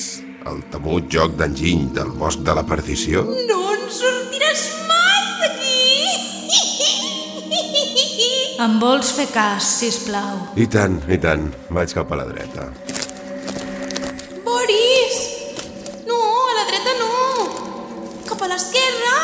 el 0.48 0.64
temut 0.72 1.12
joc 1.12 1.36
d'enginy 1.36 1.92
del 2.00 2.16
bosc 2.16 2.48
de 2.48 2.56
la 2.56 2.64
perdició? 2.64 3.28
No 3.50 3.61
Em 8.62 8.76
vols 8.78 9.10
fer 9.18 9.26
cas, 9.34 9.66
sisplau? 9.80 10.36
I 10.60 10.68
tant, 10.70 11.00
i 11.10 11.18
tant. 11.18 11.48
Vaig 11.74 11.94
cap 11.98 12.12
a 12.14 12.18
la 12.20 12.28
dreta. 12.30 12.68
Boris! 14.46 15.16
No, 16.06 16.20
a 16.20 16.54
la 16.60 16.66
dreta 16.70 16.94
no. 17.00 17.48
Cap 18.30 18.44
a 18.46 18.52
l'esquerra. 18.52 19.16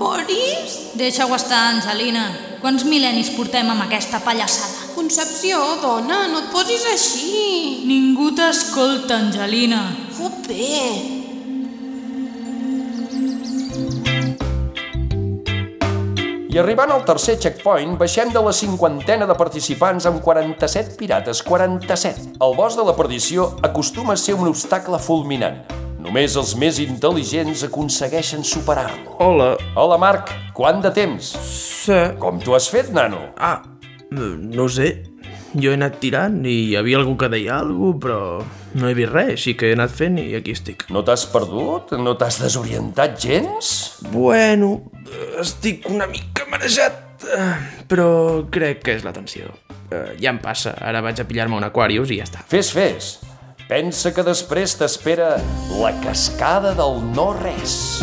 Boris? 0.00 0.78
Deixa-ho 0.96 1.36
estar, 1.36 1.60
Angelina. 1.74 2.24
Quants 2.62 2.86
mil·lennis 2.88 3.34
portem 3.36 3.68
amb 3.68 3.84
aquesta 3.84 4.22
pallassada? 4.24 4.88
Concepció, 4.94 5.60
dona, 5.82 6.22
no 6.32 6.46
et 6.46 6.48
posis 6.54 6.86
així. 6.94 7.82
Ningú 7.90 8.30
t'escolta, 8.38 9.20
Angelina. 9.20 9.84
Fot 10.16 10.48
I 16.54 16.58
arribant 16.62 16.92
al 16.94 17.00
tercer 17.02 17.32
checkpoint, 17.42 17.96
baixem 17.98 18.28
de 18.30 18.38
la 18.38 18.52
cinquantena 18.54 19.26
de 19.26 19.34
participants 19.34 20.04
amb 20.06 20.20
47 20.22 20.92
pirates, 21.00 21.40
47. 21.42 22.36
El 22.46 22.52
bosc 22.54 22.78
de 22.78 22.84
la 22.86 22.92
perdició 22.94 23.48
acostuma 23.66 24.14
a 24.14 24.20
ser 24.22 24.36
un 24.38 24.46
obstacle 24.46 25.00
fulminant. 25.02 25.56
Només 26.04 26.36
els 26.38 26.52
més 26.54 26.78
intel·ligents 26.78 27.64
aconsegueixen 27.66 28.46
superar-lo. 28.46 29.16
Hola. 29.18 29.48
Hola, 29.74 29.98
Marc. 29.98 30.30
Quant 30.54 30.78
de 30.84 30.94
temps? 30.94 31.32
Sí. 31.42 31.98
Com 32.22 32.38
t'ho 32.38 32.54
has 32.54 32.70
fet, 32.70 32.94
nano? 32.94 33.32
Ah, 33.34 33.58
no 34.14 34.68
sé. 34.70 34.92
Jo 35.54 35.70
he 35.70 35.76
anat 35.78 36.00
tirant 36.02 36.40
i 36.50 36.54
hi 36.70 36.76
havia 36.78 36.98
algú 36.98 37.14
que 37.20 37.28
deia 37.30 37.60
alguna 37.60 37.98
però 38.02 38.18
no 38.74 38.88
he 38.90 38.94
vist 38.98 39.12
res, 39.14 39.34
així 39.36 39.54
que 39.58 39.68
he 39.70 39.76
anat 39.76 39.92
fent 39.94 40.18
i 40.18 40.32
aquí 40.34 40.54
estic. 40.56 40.86
No 40.90 41.04
t'has 41.06 41.26
perdut? 41.30 41.92
No 42.00 42.16
t'has 42.18 42.40
desorientat 42.42 43.20
gens? 43.22 43.68
Bueno, 44.10 44.72
estic 45.40 45.86
una 45.90 46.08
mica 46.10 46.48
marejat, 46.50 47.28
eh, 47.38 47.52
però 47.86 48.08
crec 48.50 48.82
que 48.82 48.96
és 48.98 49.06
la 49.06 49.12
tensió. 49.14 49.52
Eh, 49.92 50.16
Ja 50.20 50.32
em 50.34 50.40
passa, 50.42 50.74
ara 50.80 51.00
vaig 51.04 51.20
a 51.22 51.28
pillar-me 51.28 51.54
un 51.56 51.64
Aquarius 51.68 52.10
i 52.10 52.18
ja 52.18 52.26
està. 52.26 52.42
Fes, 52.50 52.72
fes. 52.74 53.12
Pensa 53.68 54.10
que 54.12 54.24
després 54.26 54.74
t'espera 54.76 55.36
la 55.78 55.94
cascada 56.02 56.74
del 56.74 56.98
no-res. 57.14 58.02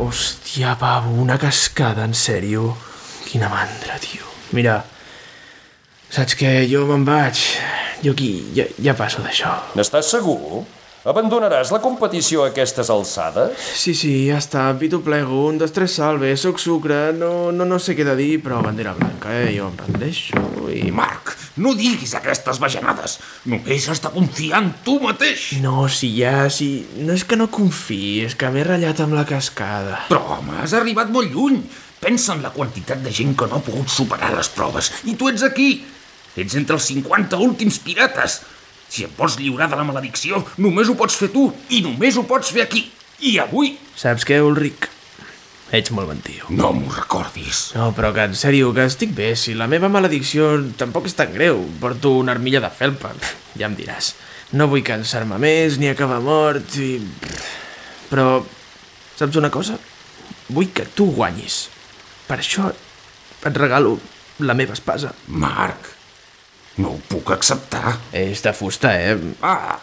Hòstia, 0.00 0.76
pavo, 0.80 1.12
una 1.22 1.36
cascada, 1.38 2.04
en 2.04 2.14
sèrio? 2.14 2.72
Quina 3.36 3.50
mandra, 3.52 3.98
tio. 4.00 4.24
Mira, 4.56 4.78
saps 6.08 6.38
què? 6.40 6.62
Jo 6.70 6.86
me'n 6.88 7.02
vaig. 7.04 7.36
Jo 8.00 8.14
aquí 8.16 8.30
ja, 8.56 8.64
ja 8.80 8.94
passo 8.96 9.20
d'això. 9.20 9.50
N'estàs 9.76 10.08
segur? 10.14 10.62
Abandonaràs 11.04 11.68
la 11.74 11.82
competició 11.84 12.46
a 12.46 12.48
aquestes 12.48 12.88
alçades? 12.88 13.60
Sí, 13.76 13.92
sí, 13.92 14.14
ja 14.30 14.40
està, 14.40 14.64
pito 14.80 15.02
plego, 15.04 15.42
un, 15.50 15.60
dos, 15.60 15.74
tres 15.76 15.98
salve, 16.00 16.32
soc 16.40 16.56
sucre, 16.58 17.12
no, 17.14 17.52
no, 17.52 17.68
no 17.68 17.76
sé 17.76 17.92
què 17.94 18.08
de 18.08 18.16
dir, 18.16 18.32
però 18.42 18.62
bandera 18.64 18.96
blanca, 18.96 19.36
eh? 19.36 19.52
Jo 19.58 19.68
em 19.68 19.76
rendeixo 19.84 20.72
i... 20.72 20.88
Marc, 20.96 21.36
no 21.60 21.76
diguis 21.76 22.16
aquestes 22.16 22.56
bajanades. 22.62 23.20
Només 23.52 23.86
has 23.92 24.00
de 24.00 24.16
confiar 24.16 24.64
en 24.64 24.72
tu 24.86 24.96
mateix. 25.04 25.50
No, 25.60 25.90
si 25.92 26.14
ja, 26.16 26.48
si... 26.48 26.70
No 27.04 27.12
és 27.12 27.28
que 27.28 27.36
no 27.36 27.52
confiï, 27.52 28.24
és 28.30 28.34
que 28.34 28.48
m'he 28.48 28.64
ratllat 28.64 29.04
amb 29.04 29.20
la 29.20 29.28
cascada. 29.28 30.06
Però, 30.08 30.24
home, 30.40 30.56
has 30.64 30.72
arribat 30.80 31.12
molt 31.12 31.36
lluny. 31.36 31.60
Pensa 32.00 32.34
en 32.36 32.42
la 32.44 32.52
quantitat 32.52 33.00
de 33.02 33.12
gent 33.14 33.32
que 33.38 33.48
no 33.48 33.58
ha 33.58 33.64
pogut 33.64 33.88
superar 33.92 34.32
les 34.34 34.50
proves. 34.52 34.92
I 35.08 35.16
tu 35.16 35.30
ets 35.30 35.44
aquí. 35.46 35.70
Ets 36.36 36.58
entre 36.60 36.76
els 36.76 36.88
50 36.92 37.38
últims 37.40 37.78
pirates. 37.80 38.40
Si 38.92 39.06
et 39.06 39.14
vols 39.18 39.38
lliurar 39.40 39.70
de 39.72 39.78
la 39.78 39.86
maledicció, 39.88 40.42
només 40.62 40.90
ho 40.90 40.96
pots 40.98 41.16
fer 41.18 41.30
tu. 41.32 41.48
I 41.72 41.80
només 41.86 42.18
ho 42.18 42.26
pots 42.28 42.52
fer 42.54 42.66
aquí. 42.66 42.84
I 43.24 43.38
avui... 43.42 43.72
Saps 43.96 44.26
què, 44.28 44.38
Ulric? 44.44 44.90
Ets 45.74 45.90
molt 45.90 46.06
bon 46.12 46.20
tio. 46.22 46.46
No 46.54 46.70
m'ho 46.76 46.92
recordis. 46.94 47.72
No, 47.74 47.88
però 47.96 48.12
que 48.14 48.28
en 48.28 48.36
sèrio, 48.38 48.70
que 48.76 48.84
estic 48.86 49.16
bé. 49.16 49.32
Si 49.34 49.56
la 49.58 49.66
meva 49.66 49.90
maledicció 49.90 50.52
tampoc 50.78 51.08
és 51.10 51.16
tan 51.18 51.32
greu. 51.34 51.64
Porto 51.80 52.12
una 52.20 52.36
armilla 52.36 52.62
de 52.62 52.70
felpa. 52.70 53.14
Ja 53.56 53.70
em 53.70 53.72
diràs. 53.72 54.10
No 54.52 54.66
vull 54.68 54.84
cansar-me 54.84 55.38
més, 55.40 55.78
ni 55.80 55.88
acabar 55.88 56.18
mort, 56.20 56.74
i... 56.76 57.00
Però, 58.10 58.42
saps 59.16 59.38
una 59.40 59.48
cosa? 59.50 59.78
Vull 60.52 60.68
que 60.76 60.84
tu 60.92 61.08
guanyis. 61.16 61.56
Per 62.26 62.38
això 62.40 62.70
et 63.46 63.58
regalo 63.60 63.96
la 64.42 64.54
meva 64.58 64.74
espasa. 64.74 65.12
Marc, 65.28 65.92
no 66.82 66.96
ho 66.96 67.00
puc 67.08 67.30
acceptar. 67.34 67.96
És 68.12 68.42
de 68.44 68.52
fusta, 68.56 68.92
eh? 68.98 69.16
Ah, 69.42 69.78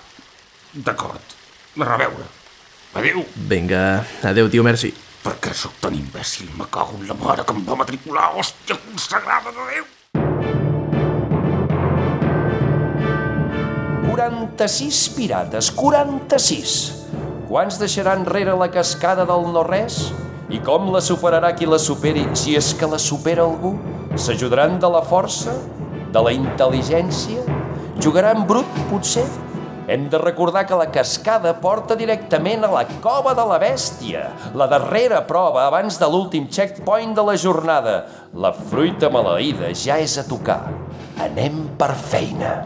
d'acord. 0.74 1.38
A 1.80 1.88
reveure. 1.88 2.28
Adéu. 2.94 3.24
Vinga, 3.50 4.04
adeu, 4.22 4.50
tio, 4.54 4.64
merci. 4.66 4.92
Per 5.24 5.38
què 5.42 5.54
sóc 5.56 5.80
tan 5.82 5.96
imbècil? 5.96 6.52
Me 6.60 6.68
cago 6.70 7.00
en 7.00 7.08
la 7.10 7.16
mare 7.18 7.46
que 7.48 7.56
em 7.56 7.64
va 7.66 7.80
matricular. 7.80 8.34
Hòstia 8.38 8.78
consagrada 8.84 9.56
de 9.56 9.70
Déu. 9.72 9.92
46 14.14 15.00
pirates, 15.16 15.72
46. 15.74 16.76
Quants 17.48 17.80
deixaran 17.82 18.28
rere 18.30 18.54
la 18.60 18.70
cascada 18.72 19.26
del 19.26 19.50
no-res? 19.56 20.12
I 20.54 20.60
com 20.62 20.92
la 20.94 21.00
superarà 21.02 21.50
qui 21.58 21.66
la 21.66 21.80
superi, 21.82 22.28
si 22.38 22.52
és 22.54 22.68
que 22.78 22.86
la 22.86 23.00
supera 23.02 23.42
algú? 23.42 23.72
S'ajudaran 24.14 24.76
de 24.78 24.90
la 24.94 25.02
força? 25.02 25.56
De 26.14 26.22
la 26.22 26.34
intel·ligència? 26.36 27.42
Jugaran 27.98 28.46
brut, 28.46 28.70
potser? 28.92 29.26
Hem 29.90 30.06
de 30.14 30.20
recordar 30.22 30.64
que 30.70 30.78
la 30.78 30.92
cascada 30.94 31.56
porta 31.60 31.98
directament 31.98 32.64
a 32.64 32.70
la 32.70 32.86
cova 33.02 33.34
de 33.34 33.48
la 33.50 33.58
bèstia, 33.60 34.28
la 34.54 34.70
darrera 34.70 35.24
prova 35.26 35.66
abans 35.66 35.98
de 35.98 36.08
l'últim 36.08 36.46
checkpoint 36.46 37.18
de 37.18 37.26
la 37.26 37.36
jornada. 37.36 37.98
La 38.38 38.54
fruita 38.54 39.10
maleïda 39.10 39.74
ja 39.74 39.98
és 39.98 40.20
a 40.22 40.28
tocar. 40.30 40.62
Anem 41.18 41.64
per 41.82 41.96
feina. 41.98 42.60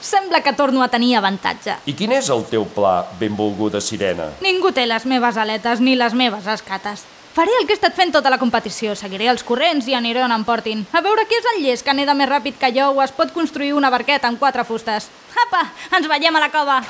Sembla 0.00 0.40
que 0.42 0.52
torno 0.52 0.82
a 0.82 0.88
tenir 0.88 1.14
avantatge. 1.18 1.76
I 1.84 1.94
quin 1.94 2.12
és 2.16 2.30
el 2.32 2.46
teu 2.48 2.64
pla, 2.64 3.04
benvolguda 3.20 3.82
sirena? 3.84 4.30
Ningú 4.40 4.72
té 4.72 4.86
les 4.88 5.04
meves 5.04 5.36
aletes 5.36 5.80
ni 5.84 5.96
les 5.96 6.16
meves 6.16 6.46
escates. 6.48 7.04
Faré 7.34 7.52
el 7.60 7.66
que 7.68 7.76
he 7.76 7.78
estat 7.78 7.94
fent 7.94 8.10
tota 8.10 8.32
la 8.32 8.40
competició, 8.40 8.96
seguiré 8.98 9.28
els 9.30 9.44
corrents 9.46 9.86
i 9.86 9.94
aniré 9.94 10.24
on 10.24 10.32
em 10.34 10.42
portin. 10.44 10.82
A 10.90 11.04
veure 11.04 11.28
qui 11.28 11.36
és 11.38 11.46
el 11.52 11.60
llest 11.62 11.86
que 11.86 11.94
neda 11.94 12.16
més 12.16 12.28
ràpid 12.28 12.56
que 12.58 12.72
jo 12.74 12.88
o 12.96 13.04
es 13.04 13.12
pot 13.14 13.30
construir 13.30 13.70
una 13.76 13.92
barqueta 13.92 14.26
amb 14.26 14.40
quatre 14.40 14.64
fustes. 14.66 15.06
Apa, 15.46 15.62
ens 15.94 16.08
veiem 16.10 16.36
a 16.36 16.42
la 16.42 16.50
cova! 16.50 16.80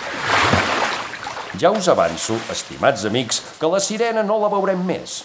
Ja 1.61 1.75
us 1.75 1.91
avanço, 1.93 2.39
estimats 2.49 3.05
amics, 3.05 3.43
que 3.61 3.69
la 3.69 3.83
sirena 3.85 4.23
no 4.25 4.39
la 4.41 4.49
veurem 4.49 4.81
més. 4.87 5.21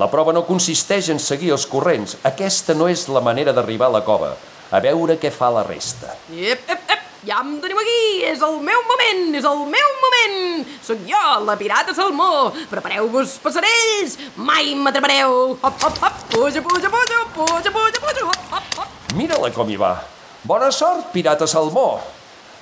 La 0.00 0.08
prova 0.10 0.32
no 0.32 0.46
consisteix 0.46 1.10
en 1.12 1.20
seguir 1.20 1.52
els 1.54 1.66
corrents. 1.68 2.16
Aquesta 2.24 2.74
no 2.74 2.88
és 2.88 3.04
la 3.12 3.20
manera 3.20 3.52
d'arribar 3.52 3.90
a 3.90 3.98
la 3.98 4.04
cova. 4.06 4.32
A 4.72 4.80
veure 4.80 5.18
què 5.20 5.30
fa 5.30 5.52
la 5.52 5.62
resta. 5.66 6.16
Ep, 6.32 6.64
ep, 6.66 6.88
ep, 6.88 7.03
ja 7.26 7.40
em 7.42 7.58
tenim 7.60 7.78
aquí! 7.80 8.22
És 8.28 8.42
el 8.44 8.58
meu 8.64 8.82
moment! 8.88 9.34
És 9.38 9.44
el 9.48 9.58
meu 9.72 9.88
moment! 10.02 10.66
Soc 10.84 10.98
jo, 11.08 11.22
la 11.46 11.56
pirata 11.60 11.94
Salmó! 11.96 12.52
Prepareu-vos, 12.70 13.38
passarells! 13.44 14.18
Mai 14.36 14.74
m'atrapareu! 14.76 15.30
Hop, 15.60 15.76
hop, 15.80 15.96
hop! 16.02 16.14
Puja, 16.34 16.60
puja, 16.64 16.88
puja! 16.92 17.18
Puja, 17.36 17.70
puja, 17.72 17.98
puja! 18.04 18.22
Hop, 18.28 18.42
hop, 18.52 18.64
hop! 18.80 18.88
Mira-la 19.16 19.50
com 19.54 19.68
hi 19.70 19.78
va. 19.80 19.94
Bona 20.44 20.70
sort, 20.74 21.04
pirata 21.14 21.46
Salmó. 21.48 22.00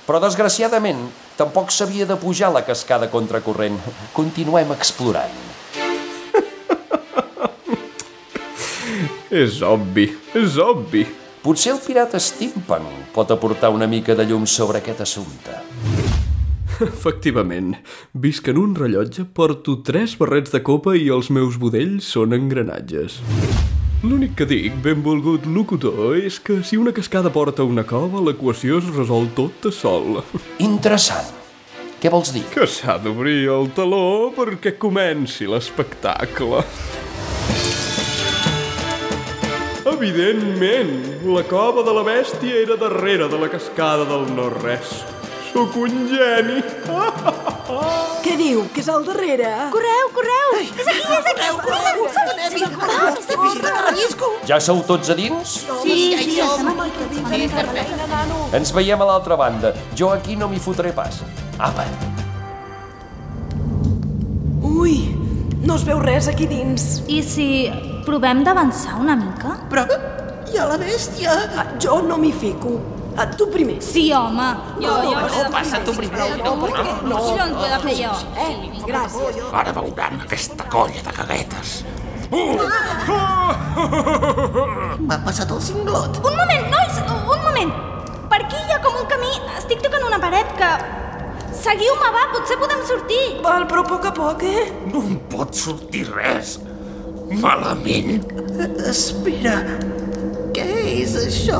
Però, 0.07 0.17
desgraciadament, 0.23 1.01
tampoc 1.39 1.67
s'havia 1.71 2.05
de 2.07 2.15
pujar 2.19 2.51
la 2.53 2.63
cascada 2.67 3.09
contracorrent. 3.11 3.79
Continuem 4.15 4.71
explorant. 4.75 5.35
És 9.43 9.61
obvi, 9.65 10.05
és 10.37 10.57
obvi. 10.61 11.22
Potser 11.43 11.73
el 11.73 11.79
pirata 11.83 12.21
Steampunk 12.23 13.09
pot 13.11 13.31
aportar 13.33 13.73
una 13.75 13.83
mica 13.83 14.13
de 14.15 14.23
llum 14.23 14.45
sobre 14.47 14.79
aquest 14.79 15.01
assumpte. 15.03 15.57
Efectivament, 16.85 17.73
visc 18.15 18.47
en 18.47 18.61
un 18.61 18.71
rellotge, 18.79 19.25
porto 19.27 19.75
tres 19.83 20.13
barrets 20.15 20.55
de 20.55 20.61
copa 20.63 20.93
i 20.95 21.09
els 21.11 21.27
meus 21.35 21.59
budells 21.59 22.07
són 22.15 22.31
engranatges. 22.39 23.19
L'únic 24.07 24.37
que 24.39 24.47
dic, 24.47 24.79
benvolgut 24.87 25.43
locutor, 25.43 26.15
és 26.15 26.39
que 26.39 26.61
si 26.63 26.79
una 26.79 26.95
cascada 26.95 27.27
porta 27.35 27.67
una 27.67 27.83
cova, 27.83 28.23
l'equació 28.23 28.79
es 28.79 28.87
resol 28.95 29.27
tota 29.35 29.75
sol. 29.75 30.21
Interessant. 30.63 31.27
Què 31.99 32.11
vols 32.11 32.31
dir? 32.31 32.47
Que 32.55 32.71
s'ha 32.71 32.95
d'obrir 33.03 33.49
el 33.51 33.67
taló 33.75 34.31
perquè 34.31 34.77
comenci 34.79 35.51
l'espectacle. 35.51 36.63
Evidentment, 40.03 41.21
la 41.23 41.45
cova 41.47 41.79
de 41.87 41.91
la 41.95 42.01
bèstia 42.03 42.57
era 42.59 42.75
darrere 42.75 43.29
de 43.31 43.37
la 43.39 43.47
cascada 43.47 44.03
del 44.03 44.25
no-res. 44.35 44.89
Sóc 45.53 45.77
un 45.79 46.09
geni! 46.11 46.57
Què 48.25 48.33
diu? 48.35 48.65
Que 48.75 48.83
és 48.83 48.89
al 48.91 49.05
darrere? 49.07 49.47
Correu, 49.71 50.09
correu! 50.17 50.57
És 50.59 50.89
aquí, 50.91 50.97
és 51.07 51.29
aquí! 51.31 51.47
Correu, 51.61 52.03
correu! 52.83 52.83
Ja 54.51 54.59
sou 54.59 54.83
tots 54.83 55.07
a 55.07 55.15
dins? 55.15 55.55
sí, 55.85 55.95
sí, 56.19 56.35
estem 56.35 56.83
aquí. 56.83 57.47
Ens 58.59 58.75
veiem 58.75 58.99
a 58.99 59.07
l'altra 59.07 59.39
banda. 59.39 59.71
Jo 59.95 60.11
aquí 60.11 60.35
no 60.35 60.51
m'hi 60.51 60.59
fotré 60.59 60.91
pas. 60.91 61.23
Apa, 61.63 61.87
Ui, 64.67 64.99
no 65.63 65.79
es 65.79 65.87
veu 65.87 66.03
res 66.03 66.27
aquí 66.27 66.51
dins. 66.51 66.99
I 67.07 67.23
si 67.23 67.49
provem 68.05 68.43
d'avançar 68.45 68.97
una 68.99 69.15
mica? 69.19 69.57
Però 69.71 69.85
hi 70.49 70.57
ha 70.59 70.67
la 70.69 70.77
bèstia. 70.81 71.33
Ah, 71.57 71.65
jo 71.81 72.01
no 72.05 72.17
m'hi 72.21 72.31
fico. 72.31 72.77
Ah, 73.15 73.27
tu 73.37 73.45
primer. 73.53 73.77
Sí, 73.81 74.11
home. 74.13 74.47
Jo, 74.81 74.93
jo... 75.05 75.11
no, 75.13 75.49
passa 75.53 75.79
tu 75.85 75.93
primer. 75.93 76.17
No, 76.41 76.55
no, 76.57 76.67
no, 76.67 76.95
no. 77.09 77.17
Ho 77.21 77.35
he 77.37 77.69
de 77.69 77.79
fer 77.83 77.95
jo. 77.99 78.13
Eh, 78.41 78.53
gràcies. 78.87 79.37
Ara 79.53 79.73
veuran 79.75 80.23
aquesta 80.25 80.65
colla 80.73 81.03
de 81.05 81.13
caguetes. 81.13 81.75
M'ha 85.03 85.19
passat 85.27 85.53
el 85.53 85.61
cinglot. 85.61 86.17
Un 86.25 86.33
moment, 86.41 86.65
nois, 86.73 86.99
un 87.05 87.41
moment. 87.45 87.73
Per 88.31 88.41
aquí 88.41 88.57
hi 88.57 88.73
ha 88.73 88.81
com 88.81 88.97
un 88.97 89.07
camí. 89.11 89.33
Estic 89.61 89.85
tocant 89.85 90.09
una 90.09 90.19
paret 90.23 90.49
que... 90.57 90.73
Seguiu-me, 91.63 92.09
va, 92.11 92.23
potser 92.33 92.57
podem 92.59 92.81
sortir. 92.89 93.23
Val, 93.45 93.67
però 93.69 93.85
a 93.85 93.87
poc 93.87 94.09
a 94.09 94.11
poc, 94.17 94.41
eh? 94.49 94.65
No 94.89 95.05
em 95.05 95.19
pot 95.31 95.53
sortir 95.55 96.07
res. 96.09 96.57
Malament. 97.31 98.19
Espera, 98.89 99.55
què 100.55 100.65
és 101.03 101.15
això? 101.21 101.59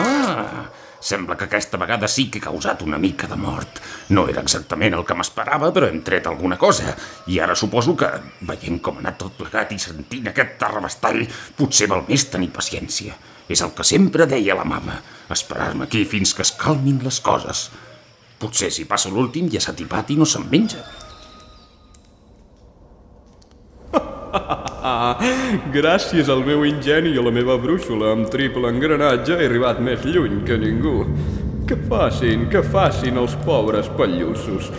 Ah, 0.00 0.68
sembla 1.00 1.36
que 1.36 1.44
aquesta 1.44 1.76
vegada 1.80 2.08
sí 2.08 2.28
que 2.30 2.38
he 2.38 2.44
causat 2.44 2.82
una 2.86 2.98
mica 2.98 3.26
de 3.26 3.36
mort. 3.36 3.80
No 4.14 4.28
era 4.30 4.42
exactament 4.42 4.94
el 4.94 5.04
que 5.06 5.16
m'esperava, 5.18 5.72
però 5.74 5.90
hem 5.90 6.00
tret 6.06 6.30
alguna 6.30 6.58
cosa. 6.58 6.94
I 7.26 7.40
ara 7.42 7.58
suposo 7.58 7.96
que, 7.98 8.08
veient 8.46 8.80
com 8.82 8.98
ha 8.98 9.04
anat 9.04 9.18
tot 9.24 9.36
plegat 9.38 9.74
i 9.74 9.82
sentint 9.82 10.30
aquest 10.30 10.56
terrabastall, 10.62 11.26
potser 11.58 11.90
val 11.90 12.06
més 12.08 12.28
tenir 12.30 12.50
paciència. 12.54 13.18
És 13.50 13.60
el 13.66 13.74
que 13.74 13.84
sempre 13.86 14.28
deia 14.30 14.54
la 14.54 14.64
mama, 14.64 15.00
esperar-me 15.34 15.88
aquí 15.88 16.04
fins 16.06 16.32
que 16.36 16.46
es 16.46 16.52
calmin 16.54 17.00
les 17.02 17.18
coses. 17.20 17.66
Potser 18.40 18.70
si 18.72 18.86
passa 18.88 19.10
l'últim 19.12 19.50
ja 19.50 19.60
s'ha 19.60 19.74
tipat 19.76 20.14
i 20.14 20.18
no 20.20 20.26
se'n 20.28 20.46
menja. 20.52 20.84
Gràcies 25.76 26.30
al 26.30 26.44
meu 26.46 26.62
ingeni 26.68 27.10
i 27.14 27.18
a 27.18 27.24
la 27.26 27.34
meva 27.34 27.58
brúixola 27.60 28.14
amb 28.14 28.30
triple 28.32 28.70
engranatge 28.70 29.36
he 29.36 29.48
arribat 29.50 29.82
més 29.82 30.06
lluny 30.06 30.44
que 30.46 30.58
ningú. 30.60 31.04
Que 31.66 31.76
facin, 31.90 32.48
que 32.50 32.62
facin 32.66 33.18
els 33.20 33.34
pobres 33.44 33.90
pallussos. 33.98 34.70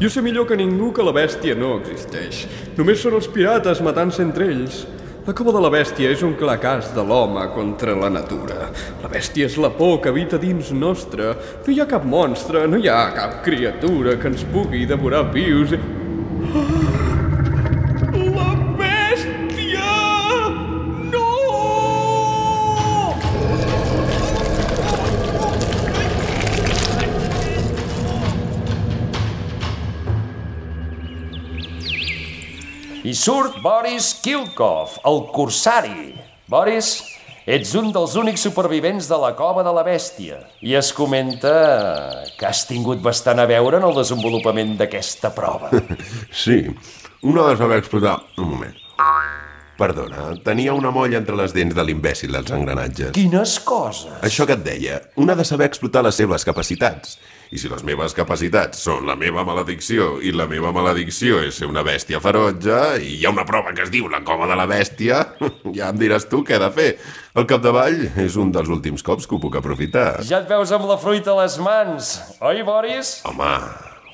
Jo 0.00 0.08
sé 0.10 0.22
millor 0.24 0.48
que 0.48 0.56
ningú 0.58 0.90
que 0.94 1.04
la 1.06 1.14
bèstia 1.14 1.54
no 1.58 1.76
existeix. 1.82 2.46
Només 2.78 3.02
són 3.02 3.18
els 3.18 3.28
pirates 3.30 3.82
matant-se 3.84 4.22
entre 4.24 4.48
ells. 4.50 4.82
La 5.22 5.32
cova 5.38 5.52
de 5.54 5.60
la 5.62 5.68
bèstia 5.70 6.08
és 6.10 6.22
un 6.26 6.32
clar 6.34 6.56
cas 6.58 6.88
de 6.96 7.02
l'home 7.06 7.44
contra 7.54 7.92
la 7.94 8.08
natura. 8.10 8.72
La 9.04 9.10
bèstia 9.12 9.46
és 9.46 9.54
la 9.62 9.68
por 9.70 10.00
que 10.02 10.10
habita 10.10 10.40
dins 10.42 10.72
nostre. 10.74 11.28
No 11.62 11.70
hi 11.70 11.78
ha 11.78 11.86
cap 11.86 12.02
monstre, 12.02 12.64
no 12.66 12.80
hi 12.80 12.88
ha 12.90 13.04
cap 13.14 13.36
criatura 13.46 14.16
que 14.18 14.32
ens 14.32 14.42
pugui 14.50 14.82
devorar 14.90 15.28
vius. 15.30 15.76
Surt 33.14 33.58
Boris 33.60 34.14
Kilkov, 34.22 34.96
el 35.04 35.18
corsari. 35.34 36.12
Boris, 36.48 37.02
ets 37.44 37.74
un 37.76 37.90
dels 37.92 38.14
únics 38.16 38.44
supervivents 38.46 39.08
de 39.10 39.18
la 39.20 39.32
cova 39.36 39.64
de 39.66 39.72
la 39.74 39.84
bèstia. 39.84 40.38
I 40.64 40.76
es 40.80 40.92
comenta 40.96 41.52
que 42.38 42.48
has 42.48 42.64
tingut 42.68 43.02
bastant 43.04 43.42
a 43.42 43.46
veure 43.50 43.80
en 43.80 43.88
el 43.88 43.96
desenvolupament 43.98 44.76
d'aquesta 44.80 45.32
prova. 45.36 45.72
Sí, 46.44 46.64
una 47.22 47.50
de 47.50 47.56
saber 47.60 47.82
explotar... 47.82 48.16
Un 48.40 48.48
moment. 48.54 48.78
Perdona, 49.76 50.30
tenia 50.44 50.72
una 50.76 50.92
molla 50.94 51.18
entre 51.18 51.36
les 51.36 51.52
dents 51.56 51.74
de 51.74 51.84
l'imbècil 51.84 52.32
dels 52.32 52.52
engranatges. 52.54 53.12
Quines 53.16 53.58
coses! 53.66 54.12
Això 54.24 54.46
que 54.48 54.56
et 54.56 54.64
deia, 54.64 55.00
una 55.20 55.36
de 55.36 55.44
saber 55.48 55.68
explotar 55.68 56.04
les 56.06 56.16
seves 56.16 56.44
capacitats. 56.48 57.16
I 57.52 57.58
si 57.60 57.68
les 57.68 57.82
meves 57.84 58.14
capacitats 58.16 58.80
són 58.80 59.04
la 59.04 59.12
meva 59.20 59.42
maledicció 59.44 60.14
i 60.24 60.30
la 60.32 60.46
meva 60.48 60.70
maledicció 60.72 61.42
és 61.44 61.58
ser 61.60 61.66
una 61.68 61.82
bèstia 61.84 62.16
ferotge 62.24 62.78
i 63.04 63.18
hi 63.18 63.26
ha 63.26 63.32
una 63.34 63.44
prova 63.44 63.74
que 63.76 63.84
es 63.84 63.90
diu 63.92 64.06
la 64.08 64.22
cova 64.24 64.46
de 64.48 64.56
la 64.56 64.64
bèstia, 64.70 65.18
ja 65.76 65.90
em 65.92 65.98
diràs 66.00 66.24
tu 66.30 66.40
què 66.48 66.56
he 66.56 66.62
de 66.62 66.70
fer. 66.72 66.86
Al 67.36 67.44
capdavall 67.50 68.06
és 68.24 68.38
un 68.40 68.54
dels 68.56 68.72
últims 68.72 69.04
cops 69.04 69.28
que 69.28 69.36
ho 69.36 69.40
puc 69.42 69.58
aprofitar. 69.60 70.22
Ja 70.24 70.40
et 70.40 70.48
veus 70.48 70.72
amb 70.72 70.88
la 70.88 70.96
fruita 71.02 71.34
a 71.34 71.42
les 71.42 71.58
mans, 71.60 72.14
oi, 72.40 72.64
Boris? 72.64 73.18
Home, 73.28 73.52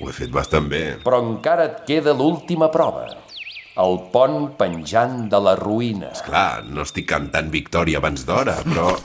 ho 0.00 0.10
he 0.10 0.16
fet 0.18 0.34
bastant 0.34 0.66
bé. 0.74 0.82
Però 1.06 1.22
encara 1.22 1.68
et 1.70 1.80
queda 1.86 2.16
l'última 2.18 2.72
prova. 2.74 3.06
El 3.78 4.00
pont 4.10 4.48
penjant 4.58 5.28
de 5.30 5.38
la 5.38 5.54
ruïna. 5.62 6.10
Clar, 6.26 6.66
no 6.66 6.82
estic 6.82 7.06
cantant 7.14 7.54
victòria 7.54 8.02
abans 8.02 8.26
d'hora, 8.26 8.58
però... 8.66 8.98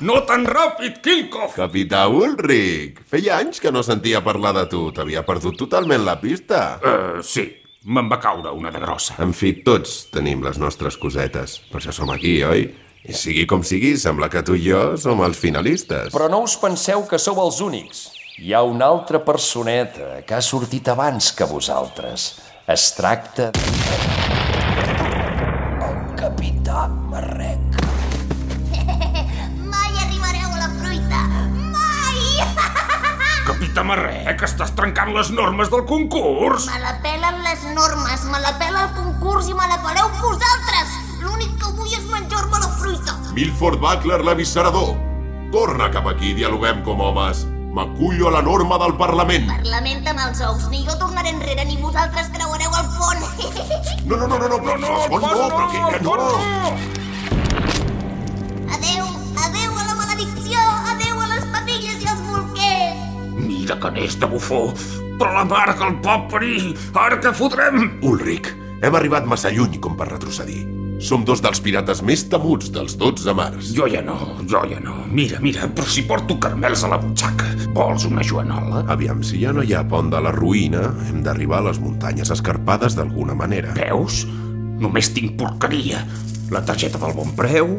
No 0.00 0.22
tan 0.24 0.46
ràpid, 0.48 1.02
Kilkov! 1.04 1.52
Capità 1.52 2.06
Ulrich, 2.08 3.02
feia 3.04 3.34
anys 3.36 3.60
que 3.60 3.68
no 3.68 3.82
sentia 3.84 4.22
parlar 4.24 4.54
de 4.56 4.62
tu. 4.72 4.86
T'havia 4.96 5.20
perdut 5.28 5.58
totalment 5.60 6.06
la 6.06 6.14
pista. 6.22 6.60
Uh, 6.80 7.18
sí, 7.20 7.44
me'n 7.84 8.08
va 8.08 8.16
caure 8.22 8.54
una 8.56 8.72
de 8.72 8.80
grossa. 8.80 9.18
En 9.20 9.34
fi, 9.36 9.52
tots 9.66 10.06
tenim 10.14 10.40
les 10.46 10.56
nostres 10.62 10.96
cosetes. 10.96 11.58
Per 11.68 11.82
això 11.82 11.92
som 11.92 12.08
aquí, 12.14 12.38
oi? 12.48 12.64
I 13.04 13.16
sigui 13.16 13.44
com 13.48 13.60
sigui, 13.60 13.92
sembla 14.00 14.30
que 14.32 14.40
tu 14.44 14.56
i 14.56 14.64
jo 14.70 14.96
som 15.00 15.20
els 15.26 15.36
finalistes. 15.40 16.08
Però 16.16 16.32
no 16.32 16.40
us 16.48 16.56
penseu 16.60 17.04
que 17.08 17.20
sou 17.20 17.36
els 17.44 17.60
únics. 17.60 18.06
Hi 18.40 18.56
ha 18.56 18.64
una 18.64 18.88
altra 18.88 19.20
personeta 19.20 20.22
que 20.24 20.38
ha 20.38 20.40
sortit 20.40 20.88
abans 20.88 21.28
que 21.36 21.44
vosaltres. 21.44 22.30
Es 22.64 22.88
tracta... 22.96 23.52
El 25.84 26.00
capità 26.16 26.88
Marrec. 26.88 27.69
Capità 33.50 33.82
Marrec, 33.82 34.44
estàs 34.46 34.70
trencant 34.78 35.08
les 35.10 35.32
normes 35.34 35.70
del 35.72 35.80
concurs! 35.82 36.68
Me 36.70 36.78
la 36.84 36.92
pelen 37.02 37.40
les 37.42 37.64
normes, 37.74 38.22
me 38.30 38.38
la 38.44 38.52
pela 38.60 38.84
el 38.84 38.92
concurs 38.94 39.48
i 39.50 39.56
me 39.58 39.66
la 39.66 39.80
peleu 39.82 40.06
vosaltres! 40.20 40.92
L'únic 41.24 41.56
que 41.58 41.72
vull 41.74 41.90
és 41.90 42.04
menjar-me 42.12 42.60
la 42.62 42.70
fruita! 42.78 43.16
Milford 43.34 43.82
Buckler, 43.82 44.20
l'avisserador. 44.22 44.94
Torna 45.50 45.90
cap 45.90 46.06
aquí, 46.12 46.30
dialoguem 46.38 46.84
com 46.86 47.02
homes. 47.02 47.42
M'acullo 47.74 48.30
a 48.30 48.36
la 48.38 48.44
norma 48.46 48.78
del 48.84 48.94
Parlament. 49.02 49.50
Parlament 49.50 50.06
amb 50.14 50.24
els 50.28 50.46
ous, 50.46 50.70
ni 50.70 50.86
jo 50.86 50.94
tornaré 51.02 51.34
enrere 51.34 51.66
ni 51.66 51.74
vosaltres 51.82 52.30
creuareu 52.30 52.80
el 52.84 52.94
pont! 53.00 53.26
No, 54.06 54.14
no, 54.14 54.30
no, 54.30 54.38
no, 54.38 54.46
no, 54.46 54.62
no, 54.62 54.78
no, 54.78 55.06
no, 55.10 55.26
no, 55.26 55.50
però 55.58 55.70
que 55.74 56.04
no. 56.06 56.18
Adeu, 56.20 56.99
De 63.70 64.26
bufó, 64.26 64.74
però 65.16 65.30
la 65.32 65.44
mare 65.46 65.76
que 65.78 65.86
el 65.86 66.00
pot 66.02 66.24
parir, 66.32 66.74
ara 66.98 67.20
què 67.22 67.30
fotrem? 67.30 68.00
Ulrich, 68.02 68.50
hem 68.82 68.96
arribat 68.98 69.28
massa 69.30 69.52
lluny 69.54 69.78
com 69.78 69.94
per 69.96 70.08
retrocedir. 70.10 70.64
Som 71.00 71.22
dos 71.24 71.40
dels 71.40 71.62
pirates 71.62 72.02
més 72.04 72.26
temuts 72.28 72.72
dels 72.74 72.96
12 72.98 73.32
mars. 73.38 73.70
Jo 73.76 73.86
ja 73.88 74.02
no, 74.04 74.16
jo 74.50 74.64
ja 74.68 74.80
no. 74.82 74.98
Mira, 75.06 75.38
mira, 75.40 75.70
però 75.70 75.86
si 75.86 76.02
porto 76.04 76.36
carmels 76.42 76.82
a 76.84 76.90
la 76.92 76.98
butxaca. 77.00 77.46
Vols 77.72 78.04
una 78.10 78.26
joanola? 78.26 78.82
Aviam, 78.90 79.22
si 79.24 79.40
ja 79.40 79.54
no 79.54 79.62
hi 79.62 79.72
ha 79.72 79.86
pont 79.86 80.10
de 80.10 80.20
la 80.20 80.34
ruïna, 80.34 80.90
hem 81.08 81.22
d'arribar 81.24 81.62
a 81.62 81.68
les 81.70 81.80
muntanyes 81.80 82.34
escarpades 82.34 82.98
d'alguna 82.98 83.38
manera. 83.38 83.72
Veus? 83.78 84.26
Només 84.82 85.14
tinc 85.14 85.38
porqueria. 85.40 86.02
La 86.50 86.66
targeta 86.66 86.98
del 86.98 87.14
bon 87.16 87.32
preu, 87.38 87.78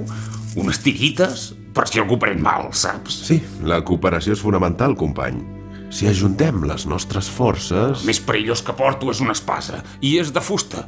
unes 0.56 0.82
tirites, 0.82 1.52
per 1.76 1.92
si 1.92 2.00
algú 2.00 2.18
pren 2.18 2.42
mal, 2.42 2.72
saps? 2.72 3.26
Sí, 3.28 3.42
la 3.68 3.84
cooperació 3.86 4.34
és 4.40 4.42
fonamental, 4.42 4.96
company. 4.98 5.61
Si 5.92 6.08
ajuntem 6.08 6.64
les 6.64 6.86
nostres 6.88 7.28
forces... 7.28 8.00
El 8.00 8.08
més 8.08 8.22
perillós 8.24 8.64
que 8.64 8.76
porto 8.78 9.12
és 9.12 9.20
una 9.24 9.36
espasa, 9.36 9.82
i 10.00 10.16
és 10.22 10.32
de 10.32 10.44
fusta. 10.44 10.86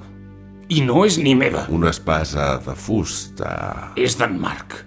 I 0.72 0.80
no 0.88 1.04
és 1.04 1.18
ni 1.20 1.34
meva. 1.36 1.66
Una 1.76 1.92
espasa 1.92 2.54
de 2.64 2.76
fusta... 2.80 3.52
És 4.00 4.16
d'en 4.20 4.38
Marc. 4.40 4.78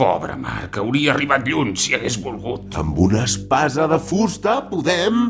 Pobre 0.00 0.38
Marc, 0.40 0.78
hauria 0.80 1.12
arribat 1.12 1.44
lluny 1.44 1.74
si 1.76 1.92
hagués 1.96 2.16
volgut. 2.24 2.70
Amb 2.80 2.96
una 3.04 3.26
espasa 3.28 3.84
de 3.90 3.98
fusta 4.00 4.62
podem... 4.70 5.28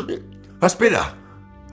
Espera! 0.70 1.04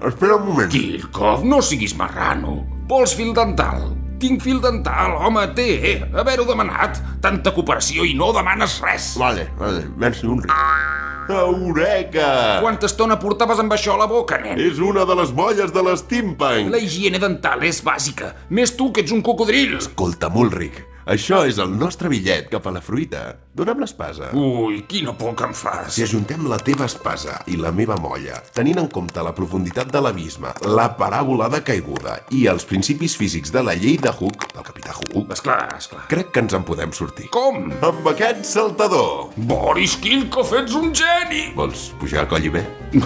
Espera 0.02 0.36
un 0.36 0.50
moment. 0.50 0.71
Kirkov, 0.74 1.45
no 1.47 1.62
siguis 1.63 1.93
marrano. 1.95 2.58
Vols 2.91 3.13
fil 3.15 3.32
dental? 3.38 3.86
Tinc 4.21 4.43
fil 4.43 4.60
dental, 4.62 5.15
home, 5.21 5.45
té. 5.56 6.02
Haver-ho 6.12 6.43
demanat. 6.50 7.00
Tanta 7.24 7.56
cooperació 7.56 8.04
i 8.04 8.17
no 8.17 8.34
demanes 8.36 8.82
res. 8.84 9.13
Vale, 9.21 9.47
vale, 9.62 9.86
menys 10.02 10.26
un 10.28 10.43
ric. 10.43 11.11
Eureka! 11.30 12.60
Quanta 12.62 12.88
estona 12.90 13.18
portaves 13.22 13.60
amb 13.62 13.74
això 13.76 13.96
a 13.96 14.02
la 14.02 14.08
boca, 14.10 14.40
nen? 14.42 14.60
És 14.60 14.80
una 14.82 15.06
de 15.06 15.16
les 15.20 15.34
molles 15.36 15.74
de 15.74 15.84
l'esteampunk. 15.86 16.72
La 16.74 16.82
higiene 16.82 17.22
dental 17.22 17.64
és 17.68 17.84
bàsica. 17.86 18.34
Més 18.50 18.74
tu 18.78 18.92
que 18.92 19.04
ets 19.06 19.14
un 19.14 19.22
cocodril. 19.26 19.78
Escolta, 19.78 20.30
Mulric, 20.34 20.82
això 21.12 21.41
és 21.47 21.58
el 21.60 21.74
nostre 21.76 22.10
bitllet 22.12 22.47
cap 22.52 22.67
a 22.67 22.71
la 22.71 22.82
fruita. 22.84 23.21
Dona'm 23.58 23.82
l'espasa. 23.84 24.30
Ui, 24.38 24.80
quina 24.88 25.12
por 25.17 25.34
que 25.36 25.43
em 25.50 25.54
fas. 25.58 25.89
Si 25.97 26.06
ajuntem 26.06 26.45
la 26.47 26.60
teva 26.63 26.88
espasa 26.88 27.41
i 27.52 27.58
la 27.60 27.74
meva 27.76 27.97
molla, 28.00 28.38
tenint 28.56 28.80
en 28.80 28.88
compte 28.88 29.24
la 29.26 29.34
profunditat 29.36 29.91
de 29.91 30.02
l'abisme, 30.04 30.54
la 30.71 30.88
paràbola 30.95 31.50
de 31.52 31.60
caiguda 31.67 32.15
i 32.32 32.45
els 32.52 32.63
principis 32.69 33.17
físics 33.19 33.52
de 33.52 33.63
la 33.67 33.76
llei 33.76 33.97
de 34.00 34.13
Hook, 34.13 34.47
del 34.54 34.67
capità 34.67 34.95
Hook... 34.95 35.34
Esclar, 35.36 35.60
esclar. 35.76 36.06
Crec 36.12 36.32
que 36.32 36.45
ens 36.45 36.56
en 36.56 36.63
podem 36.67 36.95
sortir. 36.95 37.28
Com? 37.36 37.67
Amb 37.84 38.08
aquest 38.13 38.47
saltador. 38.47 39.34
Boris 39.52 39.97
Kilkov, 40.00 40.56
ets 40.62 40.78
un 40.80 40.93
geni! 40.95 41.50
Vols 41.60 41.89
pujar 42.00 42.24
a 42.24 42.32
coll 42.32 42.47
i 42.47 42.56
bé? 42.56 42.63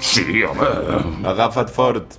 Sí, 0.00 0.42
home. 0.46 0.70
Agafa't 1.26 1.70
fort. 1.74 2.18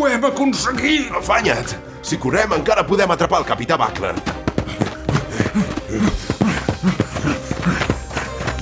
Ho 0.00 0.06
hem 0.08 0.22
aconseguit! 0.24 1.10
Afanya't! 1.12 1.74
Si 2.00 2.16
correm 2.16 2.54
encara 2.56 2.80
podem 2.88 3.10
atrapar 3.12 3.42
el 3.42 3.44
capità 3.44 3.76
Buckler. 3.76 4.14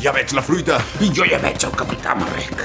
Ja 0.02 0.10
veig 0.16 0.34
la 0.34 0.42
fruita. 0.42 0.80
I 0.98 1.12
jo 1.14 1.28
ja 1.30 1.38
veig 1.38 1.62
el 1.62 1.76
capità 1.78 2.16
Marrec. 2.18 2.64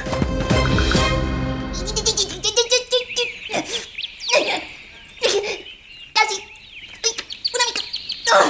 Quasi... 6.17 6.41
Una 7.53 7.69
mica... 7.69 7.85
Oh, 8.33 8.49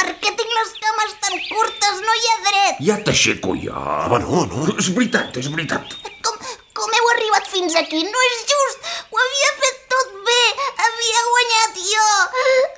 per 0.00 0.08
què 0.16 0.32
tinc 0.32 0.56
les 0.56 0.74
cames 0.86 1.12
tan 1.26 1.36
curtes? 1.52 2.02
No 2.08 2.16
hi 2.16 2.26
ha 2.32 2.36
dret! 2.48 2.84
Ja 2.88 2.96
t'aixeco 3.04 3.52
jo. 3.66 3.76
Home, 3.76 4.24
no, 4.24 4.48
no. 4.48 4.64
És 4.80 4.88
veritat, 4.96 5.36
és 5.44 5.52
veritat. 5.52 6.00
Com, 6.24 6.40
com 6.72 7.00
heu 7.02 7.14
arribat 7.18 7.52
fins 7.52 7.76
aquí? 7.84 8.06
No 8.08 8.28
és 8.32 8.44
just! 8.48 8.77
Ho 9.18 9.22
havia 9.26 9.52
fet 9.58 9.78
tot 9.90 10.10
bé! 10.26 10.42
Havia 10.84 11.22
guanyat 11.28 11.78
jo! 11.82 12.02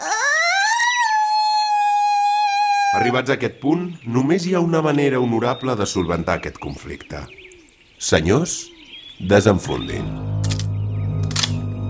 Ah! 0.09 0.13
Arribats 3.01 3.33
a 3.33 3.35
aquest 3.37 3.59
punt, 3.61 3.83
només 4.15 4.47
hi 4.49 4.55
ha 4.57 4.63
una 4.65 4.81
manera 4.87 5.21
honorable 5.21 5.75
de 5.77 5.87
solventar 5.87 6.39
aquest 6.41 6.57
conflicte. 6.63 7.21
Senyors, 8.01 8.55
desenfundin. 9.21 10.09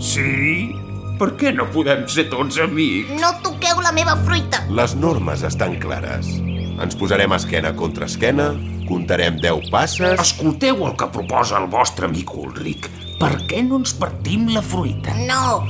Sí? 0.02 0.72
Per 1.20 1.28
què 1.38 1.52
no 1.54 1.68
podem 1.70 2.02
ser 2.10 2.26
tots 2.32 2.58
amics? 2.64 3.12
No 3.22 3.30
toqueu 3.44 3.84
la 3.84 3.94
meva 3.94 4.16
fruita! 4.24 4.64
Les 4.80 4.96
normes 4.98 5.44
estan 5.46 5.78
clares. 5.78 6.32
Ens 6.80 6.98
posarem 6.98 7.36
esquena 7.38 7.70
contra 7.78 8.10
esquena, 8.10 8.50
comptarem 8.90 9.38
10 9.38 9.70
passes... 9.70 10.18
Escolteu 10.18 10.82
el 10.88 10.98
que 10.98 11.06
proposa 11.14 11.60
el 11.62 11.70
vostre 11.70 12.10
amic 12.10 12.34
Ulrich. 12.34 12.90
Per 13.20 13.34
què 13.44 13.60
no 13.60 13.76
ens 13.82 13.92
partim 14.00 14.46
la 14.48 14.62
fruita? 14.64 15.12
No! 15.28 15.60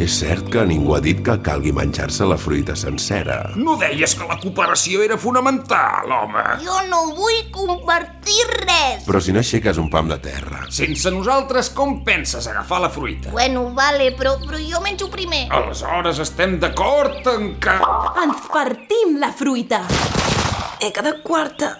És 0.00 0.14
cert 0.22 0.46
que 0.48 0.62
ningú 0.64 0.94
ha 0.96 1.00
dit 1.04 1.18
que 1.20 1.34
calgui 1.44 1.74
menjar-se 1.76 2.24
la 2.24 2.38
fruita 2.40 2.72
sencera. 2.72 3.36
No 3.60 3.74
deies 3.76 4.14
que 4.16 4.24
la 4.24 4.38
cooperació 4.40 5.02
era 5.04 5.18
fonamental, 5.20 6.08
home. 6.16 6.46
Jo 6.64 6.78
no 6.88 7.02
vull 7.18 7.42
compartir 7.52 8.40
res! 8.54 9.04
Però 9.04 9.20
si 9.20 9.36
no 9.36 9.44
aixeques 9.44 9.76
un 9.82 9.92
pam 9.92 10.08
de 10.08 10.16
terra... 10.24 10.64
Sense 10.72 11.12
nosaltres, 11.12 11.68
com 11.76 11.98
penses 12.08 12.48
agafar 12.48 12.80
la 12.86 12.88
fruita? 12.96 13.28
Bueno, 13.36 13.68
vale, 13.76 14.14
però, 14.16 14.38
però 14.40 14.56
jo 14.64 14.80
menjo 14.80 15.12
primer. 15.12 15.50
Aleshores 15.52 16.24
estem 16.24 16.56
d'acord 16.64 17.20
en 17.36 17.58
que... 17.60 17.76
Ens 18.24 18.48
partim 18.48 19.18
la 19.20 19.34
fruita. 19.36 19.84
He 20.80 20.88
quedat 20.96 21.20
quarta. 21.20 21.74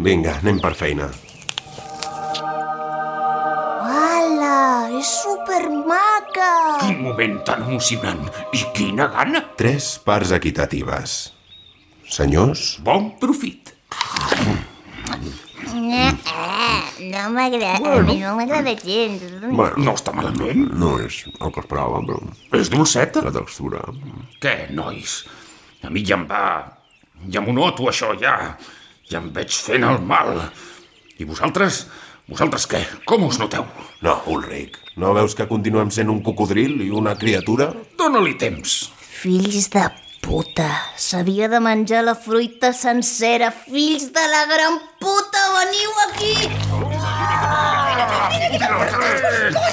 Vinga, 0.00 0.40
anem 0.40 0.64
per 0.64 0.72
feina. 0.72 1.12
És 5.00 5.10
supermaca! 5.24 6.48
Quin 6.84 7.00
moment 7.04 7.38
tan 7.48 7.62
emocionant 7.66 8.22
i 8.56 8.62
quina 8.76 9.08
gana. 9.12 9.42
Tres 9.60 9.94
parts 10.04 10.32
equitatives. 10.36 11.18
Senyors, 12.10 12.78
Bon 12.84 13.12
profit. 13.20 13.72
No 17.00 17.22
m'agrada, 17.32 17.92
a 17.96 18.02
mi 18.04 18.16
no 18.20 18.34
m'agrada 18.36 18.74
gens. 18.76 19.22
bueno, 19.40 19.76
No 19.78 19.94
està 19.96 20.12
malament. 20.12 20.66
no 20.74 20.98
és 21.00 21.22
el 21.40 21.52
que 21.54 21.60
esperava, 21.62 22.00
però 22.04 22.18
És 22.60 22.68
dolceta. 22.70 23.22
la 23.24 23.32
textura... 23.32 23.80
Què, 24.42 24.70
nois? 24.70 25.24
A 25.82 25.90
mi 25.90 26.04
ja 26.04 26.16
em 26.18 26.26
va... 26.28 26.42
Ja 27.30 27.40
m'ho 27.40 27.52
noto, 27.52 27.88
això, 27.88 28.12
ja. 28.20 28.56
Ja 29.10 29.18
em 29.20 29.30
veig 29.32 29.50
fent 29.52 29.84
el 29.84 30.00
mal. 30.02 30.50
I 31.18 31.24
vosaltres? 31.28 31.86
Vosaltres 32.30 32.68
què? 32.70 32.78
Com 33.10 33.24
us 33.26 33.40
noteu? 33.42 33.64
No, 34.06 34.12
Ulric, 34.30 34.76
no 35.02 35.10
veus 35.16 35.34
que 35.34 35.48
continuem 35.50 35.90
sent 35.90 36.12
un 36.12 36.20
cocodril 36.22 36.76
i 36.84 36.90
una 36.94 37.16
criatura? 37.18 37.72
Dóna-li 37.98 38.36
temps. 38.38 38.76
Fills 39.02 39.66
de 39.74 39.82
puta, 40.22 40.68
s'havia 40.94 41.48
de 41.50 41.58
menjar 41.64 42.04
la 42.06 42.14
fruita 42.14 42.70
sencera. 42.72 43.50
Fills 43.66 44.12
de 44.14 44.26
la 44.30 44.44
gran 44.52 44.78
puta, 45.02 45.42
veniu 45.58 45.90
aquí! 46.06 46.34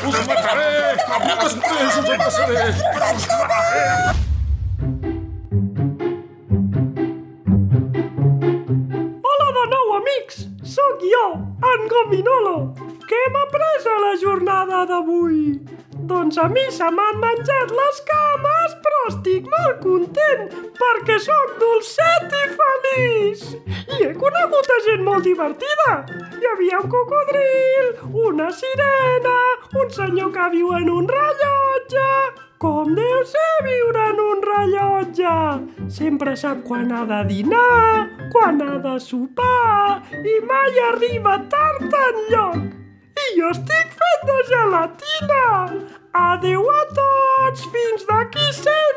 Us 0.07 0.23
mataré! 0.25 0.69
Després 1.05 1.99
us 2.01 2.09
mataré! 2.09 2.63
Us 2.73 3.27
mataré! 3.29 4.26
En 11.63 11.87
Gominolo. 11.89 12.57
Què 13.07 13.19
m'ha 13.33 13.43
pres 13.53 13.87
a 13.89 13.97
la 14.03 14.13
jornada 14.21 14.83
d'avui? 14.89 15.41
Doncs 16.07 16.37
a 16.37 16.47
mi 16.51 16.63
se 16.71 16.87
m'han 16.93 17.19
menjat 17.23 17.73
les 17.79 18.01
cames, 18.09 18.75
però 18.83 18.99
estic 19.09 19.47
molt 19.53 19.79
content 19.83 20.43
perquè 20.77 21.17
sóc 21.23 21.55
dolcet 21.61 22.35
i 22.41 22.43
feliç. 22.59 23.45
I 23.97 24.01
he 24.05 24.11
conegut 24.21 24.73
a 24.75 24.79
gent 24.87 25.05
molt 25.07 25.27
divertida. 25.27 25.93
Hi 26.37 26.51
havia 26.53 26.81
un 26.83 26.91
cocodril, 26.93 27.93
una 28.27 28.51
sirena, 28.51 29.37
un 29.81 29.95
senyor 30.01 30.35
que 30.35 30.51
viu 30.57 30.75
en 30.81 30.91
un 30.99 31.09
rellotge... 31.17 32.46
Com 32.57 32.95
deu 32.97 33.17
ser 33.29 33.49
viure 33.65 34.03
en 34.11 34.19
un 34.21 34.39
rellotge! 34.41 35.33
Sempre 35.93 36.31
sap 36.41 36.63
quan 36.65 36.89
ha 36.89 37.03
de 37.05 37.19
dinar, 37.29 38.07
quan 38.33 38.63
ha 38.65 38.79
de 38.81 38.95
sopar 39.03 40.01
i 40.17 40.33
mai 40.49 40.81
arriba 40.87 41.35
tard 41.53 41.93
en 41.99 42.17
lloc. 42.31 42.57
I 43.25 43.27
jo 43.37 43.51
estic 43.53 43.93
fet 44.01 44.25
de 44.31 44.39
gelatina! 44.49 45.45
Adeu 46.23 46.65
a 46.73 46.81
tots! 46.97 47.69
Fins 47.75 48.09
d'aquí 48.09 48.49
100 48.63 48.96